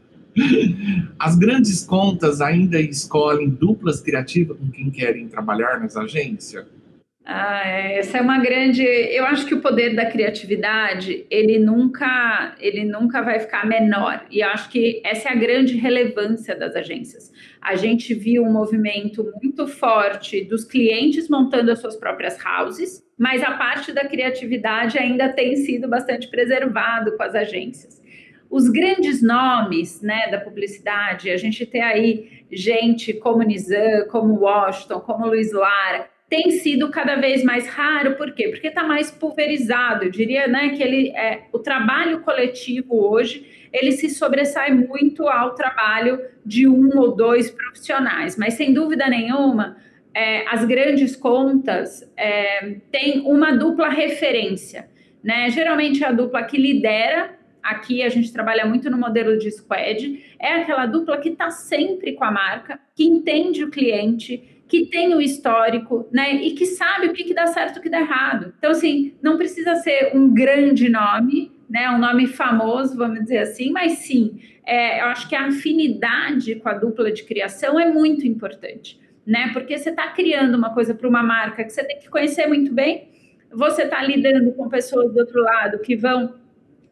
As 1.17 1.35
grandes 1.35 1.83
contas 1.85 2.41
ainda 2.41 2.79
escolhem 2.79 3.49
duplas 3.49 4.01
criativas 4.01 4.57
com 4.57 4.69
quem 4.69 4.91
querem 4.91 5.27
trabalhar 5.27 5.79
nas 5.79 5.97
agências? 5.97 6.65
Ah, 7.29 7.61
é, 7.65 7.97
essa 7.97 8.19
é 8.19 8.21
uma 8.21 8.39
grande. 8.39 8.81
Eu 8.83 9.25
acho 9.25 9.45
que 9.45 9.53
o 9.53 9.59
poder 9.59 9.93
da 9.93 10.05
criatividade 10.05 11.25
ele 11.29 11.59
nunca 11.59 12.55
ele 12.57 12.85
nunca 12.85 13.21
vai 13.21 13.37
ficar 13.37 13.65
menor. 13.65 14.25
E 14.31 14.41
acho 14.41 14.69
que 14.69 15.01
essa 15.03 15.27
é 15.27 15.31
a 15.33 15.35
grande 15.35 15.75
relevância 15.75 16.55
das 16.55 16.73
agências. 16.73 17.29
A 17.61 17.75
gente 17.75 18.13
viu 18.13 18.43
um 18.43 18.53
movimento 18.53 19.29
muito 19.41 19.67
forte 19.67 20.41
dos 20.45 20.63
clientes 20.63 21.27
montando 21.27 21.69
as 21.69 21.79
suas 21.79 21.97
próprias 21.97 22.37
houses, 22.45 23.03
mas 23.19 23.43
a 23.43 23.57
parte 23.57 23.91
da 23.91 24.07
criatividade 24.07 24.97
ainda 24.97 25.27
tem 25.27 25.57
sido 25.57 25.85
bastante 25.85 26.29
preservado 26.29 27.17
com 27.17 27.23
as 27.23 27.35
agências. 27.35 28.01
Os 28.49 28.69
grandes 28.69 29.21
nomes 29.21 30.01
né, 30.01 30.29
da 30.29 30.39
publicidade, 30.39 31.29
a 31.29 31.37
gente 31.37 31.65
tem 31.65 31.81
aí 31.81 32.43
gente 32.51 33.13
como 33.13 33.43
Nizam, 33.43 34.07
como 34.09 34.39
Washington, 34.39 34.99
como 35.01 35.27
Luiz 35.27 35.51
Lara, 35.51 36.09
tem 36.29 36.51
sido 36.51 36.89
cada 36.89 37.15
vez 37.15 37.43
mais 37.43 37.67
raro, 37.67 38.15
por 38.15 38.33
quê? 38.33 38.49
Porque 38.49 38.67
está 38.67 38.83
mais 38.83 39.09
pulverizado. 39.09 40.05
Eu 40.05 40.11
diria 40.11 40.47
né, 40.47 40.69
que 40.69 40.83
ele, 40.83 41.09
é, 41.15 41.43
o 41.53 41.59
trabalho 41.59 42.19
coletivo 42.19 42.95
hoje 42.95 43.67
ele 43.71 43.91
se 43.91 44.09
sobressai 44.09 44.71
muito 44.73 45.27
ao 45.27 45.53
trabalho 45.53 46.19
de 46.45 46.67
um 46.67 46.97
ou 46.97 47.15
dois 47.15 47.51
profissionais, 47.51 48.37
mas 48.37 48.53
sem 48.53 48.73
dúvida 48.73 49.07
nenhuma, 49.07 49.77
é, 50.13 50.47
as 50.47 50.65
grandes 50.65 51.15
contas 51.15 52.09
é, 52.17 52.77
têm 52.91 53.21
uma 53.25 53.51
dupla 53.51 53.89
referência. 53.89 54.89
Né? 55.23 55.49
Geralmente 55.49 56.03
é 56.03 56.07
a 56.07 56.11
dupla 56.11 56.43
que 56.43 56.57
lidera 56.57 57.36
aqui 57.61 58.01
a 58.01 58.09
gente 58.09 58.31
trabalha 58.31 58.65
muito 58.65 58.89
no 58.89 58.97
modelo 58.97 59.37
de 59.37 59.51
squad, 59.51 60.23
é 60.39 60.53
aquela 60.53 60.85
dupla 60.85 61.17
que 61.17 61.29
está 61.29 61.49
sempre 61.49 62.13
com 62.13 62.23
a 62.23 62.31
marca, 62.31 62.79
que 62.95 63.03
entende 63.03 63.63
o 63.63 63.69
cliente, 63.69 64.57
que 64.67 64.85
tem 64.85 65.13
o 65.13 65.21
histórico, 65.21 66.07
né, 66.11 66.35
e 66.35 66.51
que 66.51 66.65
sabe 66.65 67.07
o 67.07 67.13
que, 67.13 67.23
que 67.23 67.33
dá 67.33 67.47
certo 67.47 67.77
e 67.77 67.79
o 67.79 67.81
que 67.81 67.89
dá 67.89 68.01
errado. 68.01 68.53
Então, 68.57 68.71
assim, 68.71 69.15
não 69.21 69.37
precisa 69.37 69.75
ser 69.75 70.11
um 70.13 70.33
grande 70.33 70.89
nome, 70.89 71.51
né, 71.69 71.89
um 71.89 71.97
nome 71.97 72.27
famoso, 72.27 72.97
vamos 72.97 73.21
dizer 73.21 73.39
assim, 73.39 73.71
mas 73.71 73.93
sim, 73.99 74.39
é, 74.65 75.01
eu 75.01 75.05
acho 75.05 75.27
que 75.27 75.35
a 75.35 75.47
afinidade 75.47 76.55
com 76.55 76.69
a 76.69 76.73
dupla 76.73 77.11
de 77.11 77.23
criação 77.23 77.79
é 77.79 77.89
muito 77.89 78.27
importante, 78.27 78.99
né, 79.25 79.51
porque 79.53 79.77
você 79.77 79.89
está 79.89 80.07
criando 80.09 80.55
uma 80.55 80.73
coisa 80.73 80.93
para 80.93 81.07
uma 81.07 81.23
marca 81.23 81.63
que 81.63 81.71
você 81.71 81.83
tem 81.83 81.99
que 81.99 82.09
conhecer 82.09 82.47
muito 82.47 82.73
bem, 82.73 83.09
você 83.51 83.83
está 83.83 84.03
lidando 84.03 84.51
com 84.51 84.67
pessoas 84.67 85.13
do 85.13 85.19
outro 85.19 85.41
lado 85.41 85.79
que 85.79 85.95
vão 85.95 86.35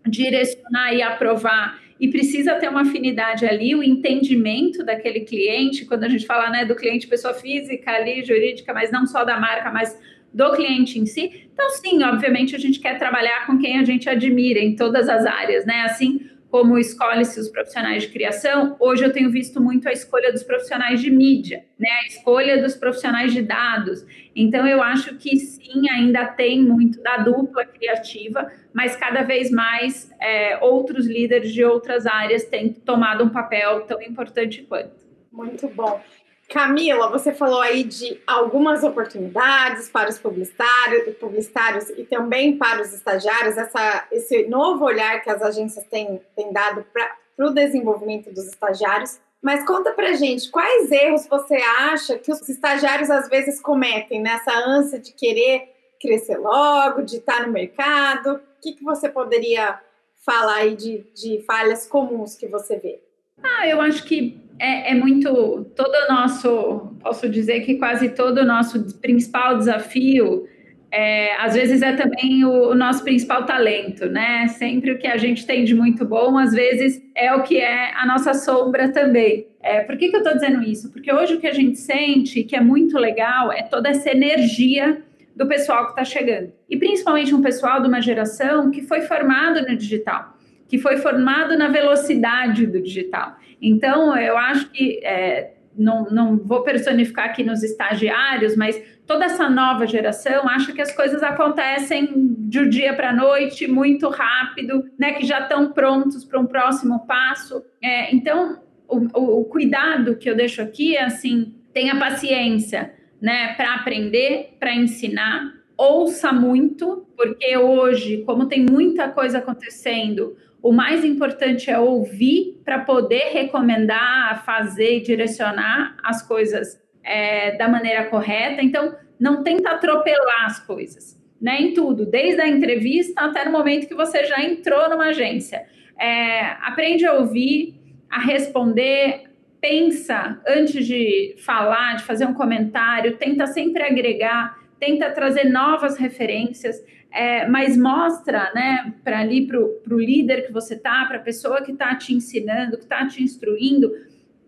direcionar 0.07 0.93
e 0.93 1.01
aprovar 1.01 1.79
e 1.99 2.09
precisa 2.09 2.55
ter 2.55 2.69
uma 2.69 2.81
afinidade 2.81 3.45
ali, 3.45 3.73
o 3.73 3.81
entendimento 3.81 4.83
daquele 4.83 5.21
cliente, 5.21 5.85
quando 5.85 6.03
a 6.03 6.09
gente 6.09 6.25
fala 6.25 6.49
né, 6.49 6.65
do 6.65 6.75
cliente 6.75 7.07
pessoa 7.07 7.33
física 7.33 7.91
ali, 7.91 8.23
jurídica, 8.23 8.73
mas 8.73 8.91
não 8.91 9.05
só 9.05 9.23
da 9.23 9.39
marca, 9.39 9.71
mas 9.71 9.97
do 10.33 10.51
cliente 10.51 10.99
em 10.99 11.05
si. 11.05 11.47
Então, 11.53 11.69
sim, 11.69 12.03
obviamente 12.03 12.53
a 12.55 12.59
gente 12.59 12.79
quer 12.79 12.97
trabalhar 12.97 13.47
com 13.47 13.57
quem 13.57 13.79
a 13.79 13.85
gente 13.85 14.09
admira 14.09 14.59
em 14.59 14.75
todas 14.75 15.07
as 15.07 15.25
áreas, 15.25 15.65
né? 15.65 15.83
Assim 15.83 16.29
como 16.55 16.77
escolhe-se 16.77 17.37
os 17.37 17.49
profissionais 17.49 18.03
de 18.03 18.09
criação, 18.09 18.77
hoje 18.79 19.03
eu 19.03 19.11
tenho 19.11 19.29
visto 19.29 19.61
muito 19.61 19.89
a 19.89 19.91
escolha 19.91 20.31
dos 20.31 20.41
profissionais 20.41 21.01
de 21.01 21.11
mídia, 21.11 21.65
né? 21.77 21.89
A 22.01 22.07
escolha 22.07 22.61
dos 22.61 22.77
profissionais 22.77 23.33
de 23.33 23.41
dados. 23.41 24.05
Então, 24.33 24.65
eu 24.65 24.81
acho 24.81 25.17
que 25.17 25.35
sim, 25.35 25.89
ainda 25.89 26.25
tem 26.27 26.63
muito 26.63 27.03
da 27.03 27.17
dupla 27.17 27.65
criativa, 27.65 28.49
mas 28.71 28.95
cada 28.95 29.21
vez 29.21 29.51
mais 29.51 30.09
é, 30.17 30.57
outros 30.63 31.05
líderes 31.05 31.51
de 31.51 31.61
outras 31.61 32.07
áreas 32.07 32.45
têm 32.45 32.71
tomado 32.71 33.25
um 33.25 33.29
papel 33.29 33.81
tão 33.81 34.01
importante 34.01 34.61
quanto. 34.63 35.03
Muito 35.33 35.67
bom. 35.67 36.01
Camila, 36.49 37.09
você 37.09 37.33
falou 37.33 37.59
aí 37.59 37.83
de 37.83 38.21
algumas 38.25 38.83
oportunidades 38.83 39.89
para 39.89 40.09
os 40.09 40.19
publicitários, 40.19 41.15
publicitários 41.17 41.89
e 41.89 42.03
também 42.03 42.57
para 42.57 42.81
os 42.81 42.93
estagiários, 42.93 43.57
essa, 43.57 44.07
esse 44.11 44.47
novo 44.47 44.85
olhar 44.85 45.21
que 45.21 45.29
as 45.29 45.41
agências 45.41 45.85
têm, 45.87 46.21
têm 46.35 46.53
dado 46.53 46.85
para 46.93 47.47
o 47.47 47.49
desenvolvimento 47.49 48.31
dos 48.31 48.45
estagiários. 48.45 49.19
Mas 49.41 49.65
conta 49.65 49.91
para 49.91 50.13
gente, 50.13 50.49
quais 50.49 50.91
erros 50.91 51.27
você 51.27 51.55
acha 51.55 52.17
que 52.17 52.31
os 52.31 52.47
estagiários 52.47 53.09
às 53.09 53.27
vezes 53.27 53.59
cometem 53.59 54.21
nessa 54.21 54.51
ânsia 54.51 54.99
de 54.99 55.13
querer 55.13 55.71
crescer 55.99 56.37
logo, 56.37 57.01
de 57.01 57.17
estar 57.17 57.45
no 57.45 57.53
mercado? 57.53 58.35
O 58.35 58.61
que, 58.61 58.73
que 58.73 58.83
você 58.83 59.09
poderia 59.09 59.79
falar 60.25 60.55
aí 60.55 60.75
de, 60.75 61.05
de 61.13 61.43
falhas 61.45 61.87
comuns 61.87 62.35
que 62.35 62.47
você 62.47 62.77
vê? 62.77 63.04
Ah, 63.45 63.67
eu 63.67 63.79
acho 63.79 64.03
que 64.03 64.41
é, 64.57 64.91
é, 64.91 64.95
muito 64.95 65.65
todo 65.75 65.93
o 65.93 66.13
nosso, 66.13 66.95
posso 67.01 67.29
dizer 67.29 67.61
que 67.61 67.75
quase 67.75 68.09
todo 68.09 68.39
o 68.39 68.45
nosso 68.45 68.99
principal 68.99 69.57
desafio, 69.57 70.47
é, 70.91 71.35
às 71.37 71.53
vezes 71.53 71.81
é 71.81 71.93
também 71.93 72.43
o, 72.45 72.69
o, 72.69 72.75
nosso 72.75 73.03
principal 73.03 73.45
talento, 73.45 74.07
né? 74.07 74.47
Sempre 74.47 74.91
o 74.91 74.97
que 74.97 75.07
a 75.07 75.17
gente 75.17 75.45
tem 75.45 75.63
de 75.63 75.75
muito 75.75 76.05
bom, 76.05 76.37
às 76.37 76.53
vezes 76.53 77.01
é 77.13 77.33
o 77.35 77.43
que 77.43 77.57
é 77.57 77.93
a 77.93 78.05
nossa 78.05 78.33
sombra 78.33 78.89
também. 78.89 79.47
É, 79.61 79.81
por 79.81 79.97
que, 79.97 80.09
que 80.09 80.15
eu 80.15 80.21
estou 80.21 80.33
dizendo 80.33 80.63
isso? 80.63 80.91
Porque 80.91 81.11
hoje 81.13 81.35
o 81.35 81.39
que 81.39 81.47
a 81.47 81.53
gente 81.53 81.77
sente, 81.77 82.43
que 82.43 82.55
é 82.55 82.61
muito 82.61 82.97
legal, 82.97 83.51
é 83.51 83.61
toda 83.63 83.89
essa 83.89 84.09
energia 84.09 85.01
do 85.35 85.45
pessoal 85.45 85.85
que 85.85 85.91
está 85.91 86.05
chegando. 86.05 86.53
E 86.69 86.77
principalmente 86.77 87.35
um 87.35 87.41
pessoal 87.41 87.81
de 87.81 87.87
uma 87.87 88.01
geração 88.01 88.71
que 88.71 88.81
foi 88.81 89.01
formado 89.01 89.61
no 89.67 89.75
digital 89.75 90.34
que 90.67 90.77
foi 90.77 90.97
formado 90.97 91.57
na 91.57 91.67
velocidade 91.67 92.65
do 92.65 92.81
digital. 92.81 93.37
Então, 93.61 94.17
eu 94.17 94.37
acho 94.37 94.69
que, 94.71 94.99
é, 95.03 95.53
não, 95.77 96.05
não 96.05 96.37
vou 96.37 96.63
personificar 96.63 97.25
aqui 97.25 97.43
nos 97.43 97.63
estagiários, 97.63 98.55
mas 98.55 98.81
toda 99.05 99.25
essa 99.25 99.49
nova 99.49 99.85
geração 99.85 100.47
acha 100.47 100.71
que 100.71 100.81
as 100.81 100.95
coisas 100.95 101.21
acontecem 101.21 102.09
de 102.39 102.59
um 102.59 102.69
dia 102.69 102.93
para 102.93 103.09
a 103.09 103.13
noite, 103.13 103.67
muito 103.67 104.09
rápido, 104.09 104.85
né, 104.97 105.13
que 105.13 105.25
já 105.25 105.41
estão 105.41 105.71
prontos 105.71 106.23
para 106.23 106.39
um 106.39 106.45
próximo 106.45 107.05
passo. 107.05 107.63
É, 107.81 108.13
então, 108.15 108.59
o, 108.87 109.19
o, 109.19 109.41
o 109.41 109.45
cuidado 109.45 110.15
que 110.15 110.29
eu 110.29 110.35
deixo 110.35 110.61
aqui 110.61 110.95
é 110.95 111.03
assim: 111.03 111.55
tenha 111.73 111.97
paciência 111.99 112.93
né, 113.21 113.53
para 113.53 113.75
aprender, 113.75 114.55
para 114.59 114.73
ensinar, 114.73 115.53
ouça 115.77 116.31
muito, 116.31 117.07
porque 117.17 117.57
hoje, 117.57 118.23
como 118.25 118.45
tem 118.45 118.65
muita 118.65 119.09
coisa 119.09 119.39
acontecendo, 119.39 120.35
o 120.65 120.71
mais 120.71 121.05
importante 121.05 121.69
é 121.69 121.77
ouvir 121.77 122.59
para 122.65 122.79
poder 122.79 123.29
recomendar, 123.31 124.43
fazer 124.43 124.97
e 124.97 125.01
direcionar 125.01 125.95
as 126.03 126.27
coisas 126.27 126.81
é, 127.03 127.55
da 127.55 127.67
maneira 127.67 128.05
correta. 128.05 128.63
Então, 128.63 128.95
não 129.19 129.43
tenta 129.43 129.69
atropelar 129.69 130.45
as 130.45 130.59
coisas, 130.59 131.23
né? 131.39 131.61
Em 131.61 131.75
tudo, 131.75 132.03
desde 132.03 132.41
a 132.41 132.47
entrevista 132.47 133.21
até 133.21 133.45
no 133.45 133.51
momento 133.51 133.87
que 133.87 133.93
você 133.93 134.25
já 134.25 134.43
entrou 134.43 134.89
numa 134.89 135.09
agência. 135.09 135.67
É, 135.99 136.41
aprende 136.63 137.05
a 137.05 137.13
ouvir, 137.13 137.79
a 138.09 138.19
responder, 138.19 139.25
pensa 139.61 140.41
antes 140.47 140.83
de 140.83 141.35
falar, 141.45 141.97
de 141.97 142.03
fazer 142.05 142.25
um 142.25 142.33
comentário, 142.33 143.17
tenta 143.17 143.45
sempre 143.45 143.83
agregar, 143.83 144.57
tenta 144.79 145.11
trazer 145.11 145.43
novas 145.43 145.95
referências 145.95 146.83
é, 147.15 147.47
mas 147.47 147.77
mostra, 147.77 148.51
né, 148.53 148.93
para 149.01 149.21
ali, 149.21 149.47
para 149.47 149.57
o 149.57 149.97
líder 149.97 150.45
que 150.45 150.51
você 150.51 150.75
tá, 150.75 151.05
para 151.05 151.15
a 151.15 151.21
pessoa 151.21 151.61
que 151.61 151.71
está 151.71 151.95
te 151.95 152.13
ensinando, 152.13 152.75
que 152.75 152.83
está 152.83 153.07
te 153.07 153.23
instruindo, 153.23 153.89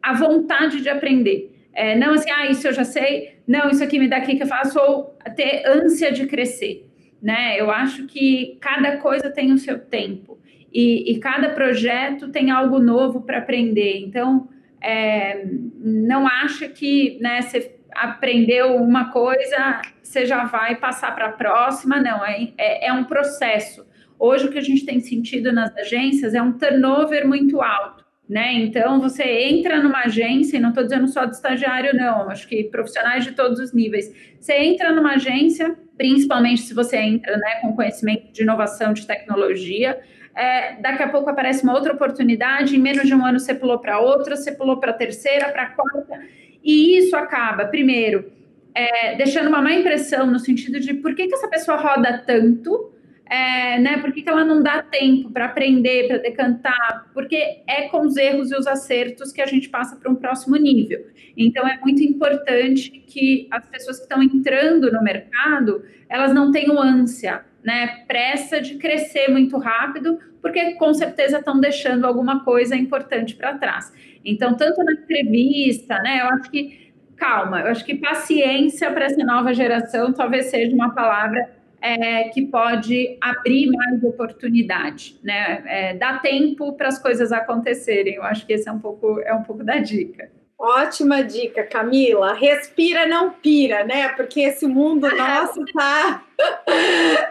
a 0.04 0.14
vontade 0.14 0.82
de 0.82 0.90
aprender. 0.90 1.50
É, 1.74 1.96
não 1.96 2.14
assim, 2.14 2.30
ah, 2.30 2.52
isso 2.52 2.68
eu 2.68 2.74
já 2.74 2.84
sei, 2.84 3.38
não, 3.48 3.70
isso 3.70 3.82
aqui 3.82 3.98
me 3.98 4.10
dá 4.10 4.18
aqui 4.18 4.36
que 4.36 4.44
eu 4.44 4.48
faço, 4.48 4.78
ou 4.78 5.16
ter 5.34 5.66
ânsia 5.66 6.12
de 6.12 6.28
crescer, 6.28 6.86
né? 7.22 7.58
Eu 7.58 7.72
acho 7.72 8.06
que 8.06 8.58
cada 8.60 8.98
coisa 8.98 9.30
tem 9.30 9.54
o 9.54 9.58
seu 9.58 9.80
tempo 9.80 10.38
e, 10.74 11.14
e 11.14 11.20
cada 11.20 11.50
projeto 11.50 12.30
tem 12.30 12.52
algo 12.52 12.80
novo 12.80 13.22
para 13.22 13.38
aprender. 13.38 14.00
Então, 14.00 14.50
é, 14.82 15.48
não 15.80 16.28
acha 16.28 16.68
que, 16.68 17.18
né, 17.22 17.42
você 17.42 17.77
aprendeu 17.96 18.76
uma 18.76 19.12
coisa, 19.12 19.82
você 20.02 20.26
já 20.26 20.46
vai 20.46 20.76
passar 20.76 21.16
para 21.16 21.28
a 21.28 21.32
próxima, 21.32 22.00
não, 22.00 22.26
é, 22.26 22.50
é, 22.58 22.88
é, 22.88 22.94
um 22.94 23.04
processo. 23.04 23.86
Hoje 24.20 24.48
o 24.48 24.52
que 24.52 24.58
a 24.58 24.64
gente 24.64 24.86
tem 24.86 25.00
sentido 25.00 25.52
nas 25.52 25.76
agências 25.78 26.34
é 26.34 26.42
um 26.42 26.54
turnover 26.54 27.28
muito 27.28 27.62
alto, 27.62 28.04
né? 28.28 28.54
Então 28.54 29.00
você 29.00 29.24
entra 29.24 29.82
numa 29.82 30.04
agência, 30.04 30.58
e 30.58 30.60
não 30.60 30.70
estou 30.70 30.84
dizendo 30.84 31.08
só 31.08 31.26
de 31.26 31.36
estagiário, 31.36 31.96
não, 31.96 32.30
acho 32.30 32.48
que 32.48 32.64
profissionais 32.66 33.24
de 33.24 33.34
todos 33.34 33.60
os 33.60 33.74
níveis. 33.74 34.12
Você 34.40 34.54
entra 34.54 34.92
numa 34.92 35.14
agência, 35.14 35.78
principalmente 35.98 36.62
se 36.62 36.74
você 36.74 36.98
entra 36.98 37.38
né, 37.38 37.56
com 37.62 37.76
conhecimento 37.76 38.32
de 38.34 38.42
inovação, 38.42 38.94
de 38.94 39.06
tecnologia, 39.06 40.00
é, 40.38 40.76
daqui 40.80 41.02
a 41.02 41.10
pouco 41.10 41.28
aparece 41.32 41.64
uma 41.64 41.74
outra 41.74 41.94
oportunidade, 41.94 42.76
em 42.76 42.80
menos 42.80 43.08
de 43.08 43.16
um 43.16 43.26
ano 43.26 43.40
você 43.40 43.56
pulou 43.56 43.80
para 43.80 44.00
outra, 44.00 44.36
você 44.36 44.52
pulou 44.52 44.78
para 44.78 44.94
terceira, 44.94 45.50
para 45.50 45.66
quarta, 45.72 46.20
e 46.64 46.98
isso 46.98 47.16
acaba, 47.16 47.66
primeiro, 47.66 48.32
é, 48.74 49.16
deixando 49.16 49.48
uma 49.48 49.62
má 49.62 49.74
impressão 49.74 50.28
no 50.28 50.40
sentido 50.40 50.80
de 50.80 50.94
por 50.96 51.16
que, 51.16 51.28
que 51.28 51.34
essa 51.34 51.48
pessoa 51.48 51.78
roda 51.78 52.24
tanto, 52.26 52.94
é, 53.30 53.80
né? 53.80 53.98
Por 53.98 54.12
que, 54.14 54.22
que 54.22 54.30
ela 54.30 54.46
não 54.46 54.62
dá 54.62 54.82
tempo 54.82 55.32
para 55.32 55.46
aprender, 55.46 56.08
para 56.08 56.18
decantar? 56.18 57.10
Porque 57.14 57.62
é 57.68 57.90
com 57.90 58.02
os 58.02 58.16
erros 58.16 58.52
e 58.52 58.56
os 58.56 58.68
acertos 58.68 59.32
que 59.32 59.42
a 59.42 59.46
gente 59.46 59.68
passa 59.70 59.96
para 59.96 60.10
um 60.10 60.16
próximo 60.16 60.56
nível. 60.56 61.06
Então 61.36 61.68
é 61.68 61.78
muito 61.80 62.02
importante 62.04 62.90
que 63.06 63.48
as 63.52 63.66
pessoas 63.68 63.98
que 63.98 64.04
estão 64.04 64.24
entrando 64.24 64.92
no 64.92 65.04
mercado 65.04 65.84
elas 66.10 66.34
não 66.34 66.52
tenham 66.52 66.82
ânsia, 66.82 67.44
né? 67.64 68.04
Pressa 68.08 68.62
de 68.62 68.76
crescer 68.76 69.28
muito 69.30 69.58
rápido, 69.58 70.18
porque 70.42 70.74
com 70.76 70.94
certeza 70.94 71.40
estão 71.40 71.60
deixando 71.60 72.06
alguma 72.06 72.44
coisa 72.44 72.76
importante 72.76 73.36
para 73.36 73.58
trás. 73.58 73.92
Então, 74.28 74.56
tanto 74.56 74.84
na 74.84 74.92
entrevista, 74.92 76.00
né? 76.00 76.22
Eu 76.22 76.28
acho 76.28 76.52
que 76.52 76.94
calma, 77.16 77.62
eu 77.62 77.68
acho 77.68 77.84
que 77.84 77.96
paciência 77.96 78.92
para 78.92 79.06
essa 79.06 79.24
nova 79.24 79.54
geração 79.54 80.14
talvez 80.14 80.48
seja 80.48 80.76
uma 80.76 80.94
palavra 80.94 81.50
é, 81.82 82.26
que 82.26 82.44
pode 82.44 83.18
abrir 83.22 83.72
mais 83.72 84.04
oportunidade, 84.04 85.18
né? 85.24 85.64
É, 85.66 85.94
dá 85.96 86.20
tempo 86.20 86.74
para 86.74 86.90
as 86.90 87.00
coisas 87.00 87.32
acontecerem. 87.32 88.16
Eu 88.16 88.24
acho 88.24 88.46
que 88.46 88.54
esse 88.54 88.68
é 88.68 88.72
um 88.72 88.80
pouco 88.80 89.20
é 89.22 89.34
um 89.34 89.44
pouco 89.44 89.64
da 89.64 89.78
dica. 89.78 90.30
Ótima 90.60 91.24
dica, 91.24 91.64
Camila. 91.64 92.34
Respira, 92.34 93.06
não 93.06 93.30
pira, 93.32 93.84
né? 93.86 94.10
Porque 94.10 94.42
esse 94.42 94.68
mundo 94.68 95.08
nosso 95.16 95.64
tá 95.74 96.24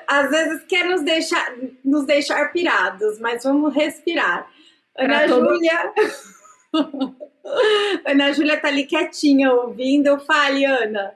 às 0.07 0.31
vezes 0.31 0.65
quer 0.65 0.87
nos 0.87 1.03
deixar 1.03 1.53
nos 1.85 2.07
deixar 2.07 2.53
pirados, 2.53 3.19
mas 3.21 3.45
vamos 3.45 3.75
respirar. 3.75 4.49
Ana 4.99 5.27
Júlia, 5.27 5.93
Ana 8.07 8.33
Júlia 8.33 8.61
tá 8.61 8.69
ali 8.69 8.85
quietinha 8.85 9.53
ouvindo. 9.53 10.19
Fale, 10.21 10.65
Ana. 10.65 11.13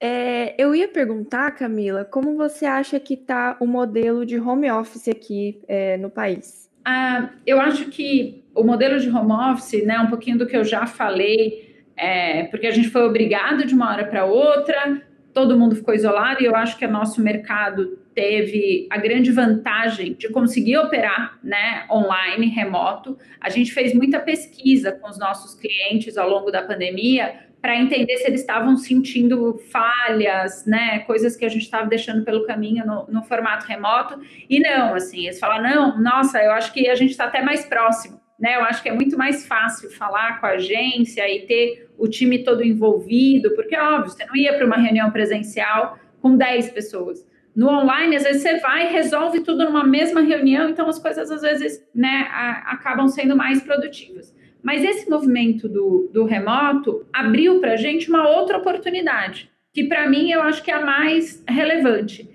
É, 0.00 0.54
eu 0.58 0.74
ia 0.74 0.88
perguntar, 0.88 1.52
Camila, 1.52 2.04
como 2.04 2.36
você 2.36 2.66
acha 2.66 3.00
que 3.00 3.14
está 3.14 3.56
o 3.60 3.66
modelo 3.66 4.26
de 4.26 4.38
home 4.38 4.70
office 4.70 5.08
aqui 5.08 5.62
é, 5.66 5.96
no 5.96 6.10
país? 6.10 6.70
Ah, 6.84 7.30
eu 7.46 7.60
acho 7.60 7.86
que 7.86 8.44
o 8.54 8.62
modelo 8.62 8.98
de 8.98 9.08
home 9.08 9.32
office, 9.32 9.84
né, 9.84 9.98
um 9.98 10.08
pouquinho 10.08 10.36
do 10.36 10.46
que 10.46 10.56
eu 10.56 10.64
já 10.64 10.86
falei, 10.86 11.86
é, 11.96 12.44
porque 12.44 12.66
a 12.66 12.70
gente 12.70 12.90
foi 12.90 13.02
obrigado 13.02 13.64
de 13.64 13.74
uma 13.74 13.90
hora 13.90 14.04
para 14.04 14.26
outra, 14.26 15.00
todo 15.32 15.58
mundo 15.58 15.74
ficou 15.74 15.94
isolado 15.94 16.42
e 16.42 16.46
eu 16.46 16.54
acho 16.54 16.76
que 16.76 16.84
o 16.84 16.90
nosso 16.90 17.22
mercado 17.22 17.98
teve 18.14 18.86
a 18.90 18.96
grande 18.96 19.30
vantagem 19.32 20.14
de 20.14 20.28
conseguir 20.28 20.78
operar 20.78 21.38
né, 21.42 21.84
online, 21.90 22.46
remoto. 22.46 23.18
A 23.40 23.50
gente 23.50 23.72
fez 23.72 23.92
muita 23.92 24.20
pesquisa 24.20 24.92
com 24.92 25.08
os 25.08 25.18
nossos 25.18 25.54
clientes 25.54 26.16
ao 26.16 26.28
longo 26.28 26.50
da 26.50 26.62
pandemia 26.62 27.44
para 27.60 27.76
entender 27.76 28.18
se 28.18 28.26
eles 28.26 28.40
estavam 28.40 28.76
sentindo 28.76 29.58
falhas, 29.72 30.66
né, 30.66 30.98
coisas 31.00 31.34
que 31.34 31.46
a 31.46 31.48
gente 31.48 31.62
estava 31.62 31.86
deixando 31.86 32.22
pelo 32.22 32.46
caminho 32.46 32.84
no, 32.86 33.06
no, 33.08 33.22
formato 33.22 33.66
remoto. 33.66 34.20
E 34.50 34.60
não, 34.60 34.94
assim, 34.94 35.24
eles 35.24 35.38
falam, 35.38 35.62
não, 35.62 35.98
nossa, 35.98 36.42
eu 36.42 36.52
acho 36.52 36.72
que 36.74 36.88
a 36.90 36.94
gente 36.94 37.12
está 37.12 37.24
até 37.24 37.40
mais 37.42 37.64
próximo. 37.64 38.20
Né, 38.38 38.56
eu 38.56 38.64
acho 38.64 38.82
que 38.82 38.88
é 38.88 38.92
muito 38.92 39.16
mais 39.16 39.46
fácil 39.46 39.90
falar 39.90 40.40
com 40.40 40.46
a 40.46 40.50
agência 40.50 41.26
e 41.26 41.46
ter 41.46 41.88
o 41.96 42.06
time 42.06 42.44
todo 42.44 42.62
envolvido, 42.62 43.54
porque, 43.54 43.76
óbvio, 43.76 44.10
você 44.10 44.26
não 44.26 44.36
ia 44.36 44.52
para 44.52 44.66
uma 44.66 44.76
reunião 44.76 45.10
presencial 45.10 45.98
com 46.20 46.36
10 46.36 46.70
pessoas. 46.70 47.24
No 47.54 47.68
online, 47.68 48.16
às 48.16 48.24
vezes 48.24 48.42
você 48.42 48.58
vai 48.58 48.88
e 48.88 48.92
resolve 48.92 49.40
tudo 49.40 49.64
numa 49.64 49.84
mesma 49.84 50.20
reunião, 50.20 50.68
então 50.68 50.88
as 50.88 50.98
coisas 50.98 51.30
às 51.30 51.42
vezes 51.42 51.86
né, 51.94 52.26
a, 52.30 52.72
acabam 52.72 53.06
sendo 53.06 53.36
mais 53.36 53.62
produtivas. 53.62 54.34
Mas 54.60 54.82
esse 54.82 55.08
movimento 55.08 55.68
do, 55.68 56.10
do 56.12 56.24
remoto 56.24 57.06
abriu 57.12 57.60
para 57.60 57.72
a 57.72 57.76
gente 57.76 58.08
uma 58.08 58.28
outra 58.28 58.58
oportunidade, 58.58 59.50
que 59.72 59.84
para 59.84 60.08
mim 60.08 60.30
eu 60.30 60.42
acho 60.42 60.62
que 60.62 60.70
é 60.70 60.74
a 60.74 60.84
mais 60.84 61.44
relevante, 61.46 62.28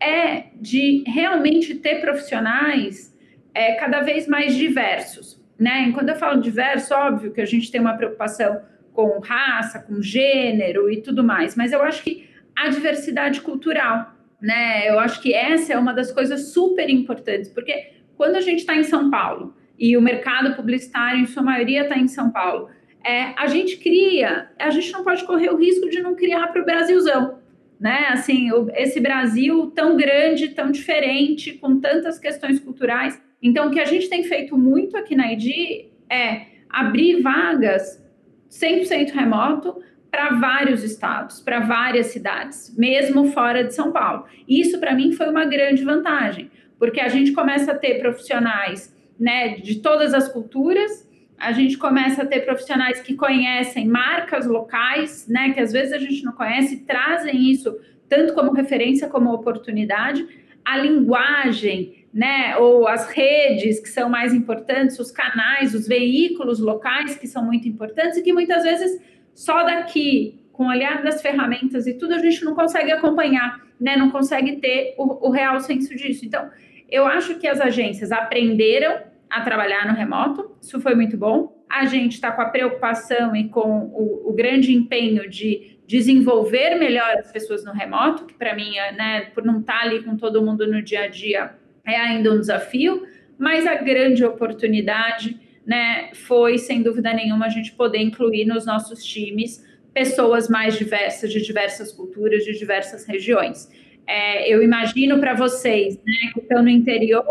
é 0.00 0.48
de 0.60 1.04
realmente 1.06 1.74
ter 1.76 2.00
profissionais 2.00 3.16
é, 3.54 3.76
cada 3.76 4.02
vez 4.02 4.26
mais 4.26 4.54
diversos. 4.54 5.40
Né? 5.58 5.88
E 5.88 5.92
quando 5.92 6.10
eu 6.10 6.16
falo 6.16 6.40
diverso, 6.40 6.92
óbvio 6.92 7.32
que 7.32 7.40
a 7.40 7.46
gente 7.46 7.70
tem 7.70 7.80
uma 7.80 7.96
preocupação 7.96 8.60
com 8.92 9.20
raça, 9.20 9.78
com 9.78 10.02
gênero 10.02 10.90
e 10.90 11.00
tudo 11.00 11.24
mais, 11.24 11.54
mas 11.54 11.72
eu 11.72 11.82
acho 11.82 12.02
que 12.02 12.28
a 12.54 12.68
diversidade 12.68 13.40
cultural 13.40 14.15
né? 14.40 14.88
Eu 14.88 14.98
acho 14.98 15.20
que 15.20 15.32
essa 15.32 15.72
é 15.72 15.78
uma 15.78 15.92
das 15.92 16.12
coisas 16.12 16.52
super 16.52 16.88
importantes, 16.90 17.50
porque 17.50 17.92
quando 18.16 18.36
a 18.36 18.40
gente 18.40 18.60
está 18.60 18.76
em 18.76 18.84
São 18.84 19.10
Paulo 19.10 19.54
e 19.78 19.96
o 19.96 20.02
mercado 20.02 20.54
publicitário, 20.54 21.20
em 21.20 21.26
sua 21.26 21.42
maioria, 21.42 21.82
está 21.82 21.98
em 21.98 22.08
São 22.08 22.30
Paulo, 22.30 22.68
é, 23.04 23.34
a 23.36 23.46
gente 23.46 23.76
cria, 23.76 24.50
a 24.58 24.70
gente 24.70 24.90
não 24.92 25.04
pode 25.04 25.24
correr 25.24 25.50
o 25.50 25.56
risco 25.56 25.88
de 25.88 26.00
não 26.00 26.14
criar 26.14 26.48
para 26.48 26.62
o 26.62 26.64
Brasilzão, 26.64 27.38
né? 27.78 28.06
Assim, 28.08 28.48
esse 28.74 28.98
Brasil 29.00 29.70
tão 29.74 29.96
grande, 29.96 30.48
tão 30.48 30.70
diferente, 30.70 31.52
com 31.52 31.78
tantas 31.78 32.18
questões 32.18 32.58
culturais. 32.58 33.20
Então, 33.40 33.68
o 33.68 33.70
que 33.70 33.78
a 33.78 33.84
gente 33.84 34.08
tem 34.08 34.24
feito 34.24 34.56
muito 34.56 34.96
aqui 34.96 35.14
na 35.14 35.32
ID 35.32 35.90
é 36.10 36.46
abrir 36.68 37.22
vagas 37.22 38.04
100% 38.50 39.12
remoto 39.12 39.80
para 40.16 40.30
vários 40.30 40.82
estados, 40.82 41.40
para 41.40 41.60
várias 41.60 42.06
cidades, 42.06 42.74
mesmo 42.74 43.32
fora 43.32 43.62
de 43.62 43.74
São 43.74 43.92
Paulo. 43.92 44.24
Isso, 44.48 44.80
para 44.80 44.94
mim, 44.94 45.12
foi 45.12 45.28
uma 45.28 45.44
grande 45.44 45.84
vantagem, 45.84 46.50
porque 46.78 47.00
a 47.00 47.08
gente 47.08 47.32
começa 47.32 47.72
a 47.72 47.74
ter 47.74 48.00
profissionais 48.00 48.96
né, 49.20 49.56
de 49.56 49.80
todas 49.80 50.14
as 50.14 50.26
culturas, 50.26 51.06
a 51.38 51.52
gente 51.52 51.76
começa 51.76 52.22
a 52.22 52.26
ter 52.26 52.46
profissionais 52.46 53.02
que 53.02 53.14
conhecem 53.14 53.86
marcas 53.86 54.46
locais, 54.46 55.28
né, 55.28 55.52
que 55.52 55.60
às 55.60 55.70
vezes 55.70 55.92
a 55.92 55.98
gente 55.98 56.24
não 56.24 56.32
conhece, 56.32 56.78
trazem 56.86 57.50
isso 57.50 57.78
tanto 58.08 58.32
como 58.32 58.52
referência 58.52 59.08
como 59.08 59.34
oportunidade. 59.34 60.26
A 60.64 60.78
linguagem, 60.78 62.06
né, 62.10 62.56
ou 62.56 62.88
as 62.88 63.10
redes 63.10 63.80
que 63.80 63.88
são 63.90 64.08
mais 64.08 64.32
importantes, 64.32 64.98
os 64.98 65.10
canais, 65.10 65.74
os 65.74 65.86
veículos 65.86 66.58
locais 66.58 67.16
que 67.18 67.26
são 67.26 67.44
muito 67.44 67.68
importantes 67.68 68.16
e 68.16 68.22
que 68.22 68.32
muitas 68.32 68.62
vezes 68.62 68.98
só 69.36 69.64
daqui, 69.64 70.40
com 70.50 70.64
o 70.64 70.68
olhar 70.70 71.02
das 71.02 71.20
ferramentas 71.20 71.86
e 71.86 71.92
tudo, 71.92 72.14
a 72.14 72.18
gente 72.18 72.42
não 72.42 72.54
consegue 72.54 72.90
acompanhar, 72.90 73.60
né, 73.78 73.94
não 73.94 74.10
consegue 74.10 74.56
ter 74.56 74.94
o, 74.96 75.28
o 75.28 75.30
real 75.30 75.60
senso 75.60 75.94
disso. 75.94 76.24
Então, 76.24 76.48
eu 76.88 77.06
acho 77.06 77.38
que 77.38 77.46
as 77.46 77.60
agências 77.60 78.10
aprenderam 78.10 78.98
a 79.28 79.42
trabalhar 79.42 79.86
no 79.86 79.92
remoto, 79.92 80.56
isso 80.62 80.80
foi 80.80 80.94
muito 80.94 81.18
bom. 81.18 81.54
A 81.68 81.84
gente 81.84 82.12
está 82.12 82.32
com 82.32 82.40
a 82.40 82.48
preocupação 82.48 83.36
e 83.36 83.50
com 83.50 83.90
o, 83.92 84.30
o, 84.30 84.32
grande 84.32 84.74
empenho 84.74 85.28
de 85.28 85.78
desenvolver 85.86 86.76
melhor 86.76 87.16
as 87.18 87.30
pessoas 87.30 87.62
no 87.62 87.72
remoto, 87.72 88.24
que 88.24 88.34
para 88.34 88.54
mim, 88.54 88.78
é, 88.78 88.92
né, 88.92 89.20
por 89.34 89.44
não 89.44 89.60
estar 89.60 89.80
tá 89.80 89.84
ali 89.84 90.02
com 90.02 90.16
todo 90.16 90.42
mundo 90.42 90.66
no 90.66 90.80
dia 90.80 91.02
a 91.02 91.08
dia, 91.08 91.50
é 91.84 91.96
ainda 91.96 92.32
um 92.32 92.40
desafio, 92.40 93.06
mas 93.38 93.66
a 93.66 93.74
grande 93.74 94.24
oportunidade 94.24 95.38
né, 95.66 96.10
foi, 96.14 96.58
sem 96.58 96.82
dúvida 96.82 97.12
nenhuma, 97.12 97.46
a 97.46 97.50
gente 97.50 97.72
poder 97.72 97.98
incluir 97.98 98.46
nos 98.46 98.64
nossos 98.64 99.04
times 99.04 99.64
pessoas 99.92 100.48
mais 100.48 100.78
diversas, 100.78 101.32
de 101.32 101.42
diversas 101.42 101.90
culturas, 101.92 102.44
de 102.44 102.56
diversas 102.56 103.04
regiões. 103.06 103.68
É, 104.06 104.48
eu 104.48 104.62
imagino 104.62 105.18
para 105.18 105.34
vocês, 105.34 105.96
né, 105.96 106.32
que 106.32 106.40
estão 106.40 106.62
no 106.62 106.68
interior, 106.68 107.24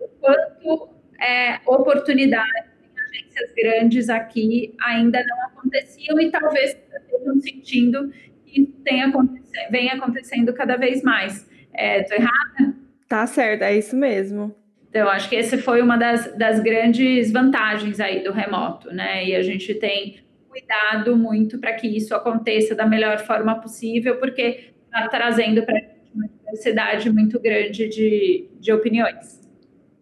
o 0.00 0.08
quanto 0.20 0.88
é, 1.20 1.60
oportunidades 1.66 2.70
em 2.82 3.00
agências 3.00 3.52
grandes 3.54 4.08
aqui 4.08 4.74
ainda 4.82 5.22
não 5.24 5.46
aconteciam 5.46 6.18
e 6.20 6.30
talvez 6.30 6.76
estejam 6.92 7.40
sentindo 7.40 8.12
que 8.46 9.00
acontecendo, 9.02 9.70
vem 9.70 9.90
acontecendo 9.90 10.52
cada 10.52 10.76
vez 10.76 11.02
mais. 11.02 11.48
Estou 11.72 12.16
é, 12.16 12.20
errada? 12.20 12.76
Tá 13.08 13.26
certo, 13.26 13.62
é 13.62 13.76
isso 13.76 13.96
mesmo. 13.96 14.54
Então, 14.90 15.08
acho 15.08 15.28
que 15.28 15.36
essa 15.36 15.56
foi 15.56 15.80
uma 15.80 15.96
das, 15.96 16.36
das 16.36 16.58
grandes 16.58 17.30
vantagens 17.30 18.00
aí 18.00 18.24
do 18.24 18.32
remoto, 18.32 18.92
né? 18.92 19.24
E 19.24 19.36
a 19.36 19.42
gente 19.42 19.72
tem 19.74 20.18
cuidado 20.48 21.16
muito 21.16 21.58
para 21.60 21.72
que 21.74 21.86
isso 21.86 22.12
aconteça 22.12 22.74
da 22.74 22.84
melhor 22.84 23.20
forma 23.20 23.54
possível, 23.60 24.16
porque 24.16 24.72
está 24.84 25.08
trazendo 25.08 25.62
para 25.62 25.80
uma 26.12 26.26
diversidade 26.26 27.08
muito 27.08 27.38
grande 27.38 27.88
de, 27.88 28.48
de 28.58 28.72
opiniões. 28.72 29.38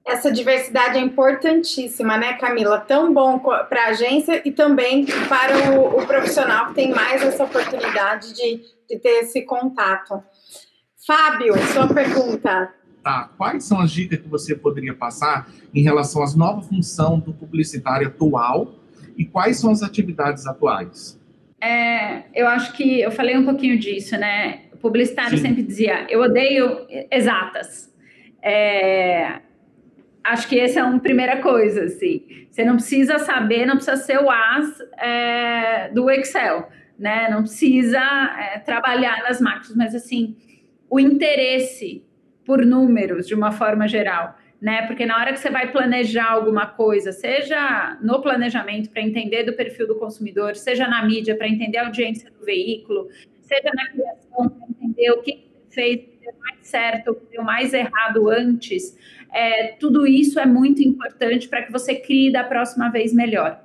Essa 0.07 0.33
diversidade 0.33 0.97
é 0.97 1.03
importantíssima, 1.03 2.17
né, 2.17 2.33
Camila? 2.39 2.81
Tão 2.81 3.13
bom 3.13 3.39
para 3.39 3.85
a 3.85 3.89
agência 3.89 4.41
e 4.43 4.51
também 4.51 5.05
para 5.29 5.71
o, 5.71 5.99
o, 5.99 6.07
profissional 6.07 6.69
que 6.69 6.77
tem 6.77 6.91
mais 6.91 7.23
essa 7.23 7.45
oportunidade 7.45 8.33
de, 8.33 8.63
de 8.89 8.99
ter 8.99 9.21
esse 9.21 9.43
contato. 9.43 10.23
Fábio, 11.07 11.55
sua 11.75 11.87
pergunta. 11.93 12.73
Quais 13.37 13.65
são 13.65 13.81
as 13.81 13.91
dicas 13.91 14.19
que 14.21 14.29
você 14.29 14.55
poderia 14.55 14.95
passar 14.95 15.49
em 15.75 15.83
relação 15.83 16.23
às 16.23 16.35
novas 16.35 16.67
funções 16.69 17.23
do 17.23 17.33
publicitário 17.33 18.09
atual 18.09 18.75
e 19.17 19.25
quais 19.25 19.59
são 19.59 19.71
as 19.71 19.83
atividades 19.83 20.47
atuais? 20.47 21.19
É, 21.61 22.25
eu 22.35 22.47
acho 22.47 22.73
que 22.73 23.01
eu 23.01 23.11
falei 23.11 23.37
um 23.37 23.45
pouquinho 23.45 23.79
disso, 23.79 24.17
né? 24.17 24.63
O 24.73 24.77
publicitário 24.77 25.37
Sim. 25.37 25.45
sempre 25.45 25.63
dizia: 25.63 26.07
eu 26.09 26.21
odeio 26.21 26.87
exatas. 27.11 27.93
É, 28.41 29.41
acho 30.23 30.49
que 30.49 30.59
essa 30.59 30.81
é 30.81 30.85
uma 30.85 31.01
primeira 31.01 31.39
coisa, 31.39 31.85
assim. 31.85 32.47
Você 32.51 32.65
não 32.65 32.75
precisa 32.77 33.19
saber, 33.19 33.67
não 33.67 33.75
precisa 33.75 33.97
ser 33.97 34.19
o 34.19 34.31
as 34.31 34.81
é, 34.99 35.91
do 35.91 36.09
Excel, 36.11 36.69
né? 36.99 37.29
Não 37.29 37.43
precisa 37.43 37.99
é, 37.99 38.59
trabalhar 38.61 39.23
nas 39.25 39.41
máquinas, 39.41 39.75
mas 39.75 39.95
assim, 39.95 40.37
o 40.89 41.01
interesse 41.01 42.05
por 42.49 42.65
números 42.65 43.27
de 43.27 43.35
uma 43.35 43.53
forma 43.53 43.87
geral, 43.87 44.35
né? 44.59 44.87
Porque 44.87 45.05
na 45.05 45.19
hora 45.19 45.35
que 45.35 45.39
você 45.39 45.51
vai 45.51 45.71
planejar 45.71 46.31
alguma 46.31 46.65
coisa, 46.65 47.13
seja 47.13 47.99
no 48.01 48.23
planejamento 48.23 48.89
para 48.89 49.03
entender 49.03 49.43
do 49.43 49.53
perfil 49.53 49.87
do 49.87 49.97
consumidor, 49.97 50.57
seja 50.57 50.89
na 50.89 51.05
mídia 51.05 51.37
para 51.37 51.47
entender 51.47 51.77
a 51.77 51.85
audiência 51.85 52.31
do 52.31 52.43
veículo, 52.47 53.07
seja 53.43 53.71
na 53.75 53.91
criação 53.91 54.49
para 54.49 54.67
entender 54.67 55.11
o 55.11 55.21
que 55.21 55.47
fez 55.69 56.01
mais 56.41 56.57
certo, 56.63 57.11
o 57.11 57.17
que 57.17 57.27
deu 57.33 57.43
mais 57.43 57.75
errado 57.75 58.31
antes, 58.31 58.97
é, 59.31 59.75
tudo 59.79 60.07
isso 60.07 60.41
é 60.41 60.47
muito 60.47 60.83
importante 60.83 61.49
para 61.49 61.61
que 61.61 61.71
você 61.71 61.97
crie 61.97 62.33
da 62.33 62.45
próxima 62.45 62.89
vez 62.89 63.13
melhor. 63.13 63.63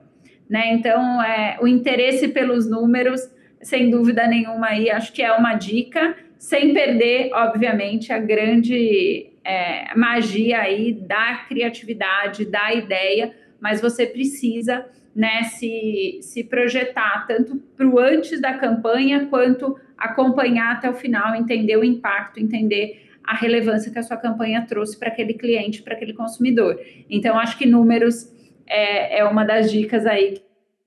Né? 0.49 0.73
Então, 0.73 1.23
é, 1.23 1.57
o 1.61 1.67
interesse 1.69 2.27
pelos 2.27 2.69
números, 2.69 3.21
sem 3.61 3.89
dúvida 3.89 4.27
nenhuma, 4.27 4.67
aí 4.67 4.91
acho 4.91 5.13
que 5.13 5.21
é 5.21 5.31
uma 5.31 5.53
dica, 5.53 6.17
sem 6.43 6.73
perder, 6.73 7.29
obviamente, 7.33 8.11
a 8.11 8.19
grande 8.19 9.31
é, 9.45 9.95
magia 9.95 10.59
aí 10.59 10.91
da 10.91 11.45
criatividade, 11.47 12.43
da 12.43 12.73
ideia, 12.73 13.33
mas 13.61 13.79
você 13.79 14.05
precisa 14.05 14.85
né, 15.15 15.43
se, 15.43 16.19
se 16.21 16.43
projetar 16.43 17.25
tanto 17.27 17.55
para 17.77 17.87
o 17.87 17.97
antes 17.97 18.41
da 18.41 18.55
campanha 18.55 19.27
quanto 19.27 19.79
acompanhar 19.97 20.73
até 20.73 20.89
o 20.89 20.93
final, 20.93 21.33
entender 21.33 21.77
o 21.77 21.83
impacto, 21.83 22.41
entender 22.41 23.09
a 23.23 23.33
relevância 23.33 23.89
que 23.89 23.99
a 23.99 24.03
sua 24.03 24.17
campanha 24.17 24.65
trouxe 24.67 24.99
para 24.99 25.07
aquele 25.07 25.35
cliente, 25.35 25.81
para 25.81 25.93
aquele 25.93 26.11
consumidor. 26.11 26.77
Então, 27.09 27.39
acho 27.39 27.57
que 27.57 27.65
números 27.65 28.29
é, 28.67 29.19
é 29.19 29.23
uma 29.23 29.45
das 29.45 29.71
dicas 29.71 30.05
aí 30.05 30.42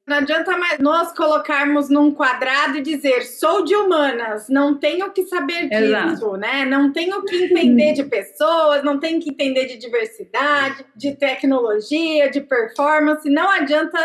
não 0.07 0.19
adianta 0.19 0.57
mais 0.57 0.79
nós 0.79 1.13
colocarmos 1.13 1.89
num 1.89 2.15
quadrado 2.15 2.79
e 2.79 2.81
dizer 2.81 3.23
sou 3.23 3.65
de 3.65 3.75
humanas, 3.75 4.49
não 4.49 4.77
tenho 4.77 5.11
que 5.11 5.27
saber 5.27 5.69
disso, 5.69 5.85
Exato. 5.85 6.37
né? 6.37 6.65
Não 6.65 6.93
tenho 6.93 7.25
que 7.25 7.45
entender 7.45 7.93
de 7.93 8.05
pessoas, 8.05 8.85
não 8.85 9.01
tenho 9.01 9.21
que 9.21 9.31
entender 9.31 9.67
de 9.67 9.77
diversidade, 9.77 10.87
de 10.95 11.17
tecnologia, 11.17 12.31
de 12.31 12.41
performance. 12.41 13.29
Não 13.29 13.51
adianta 13.51 13.99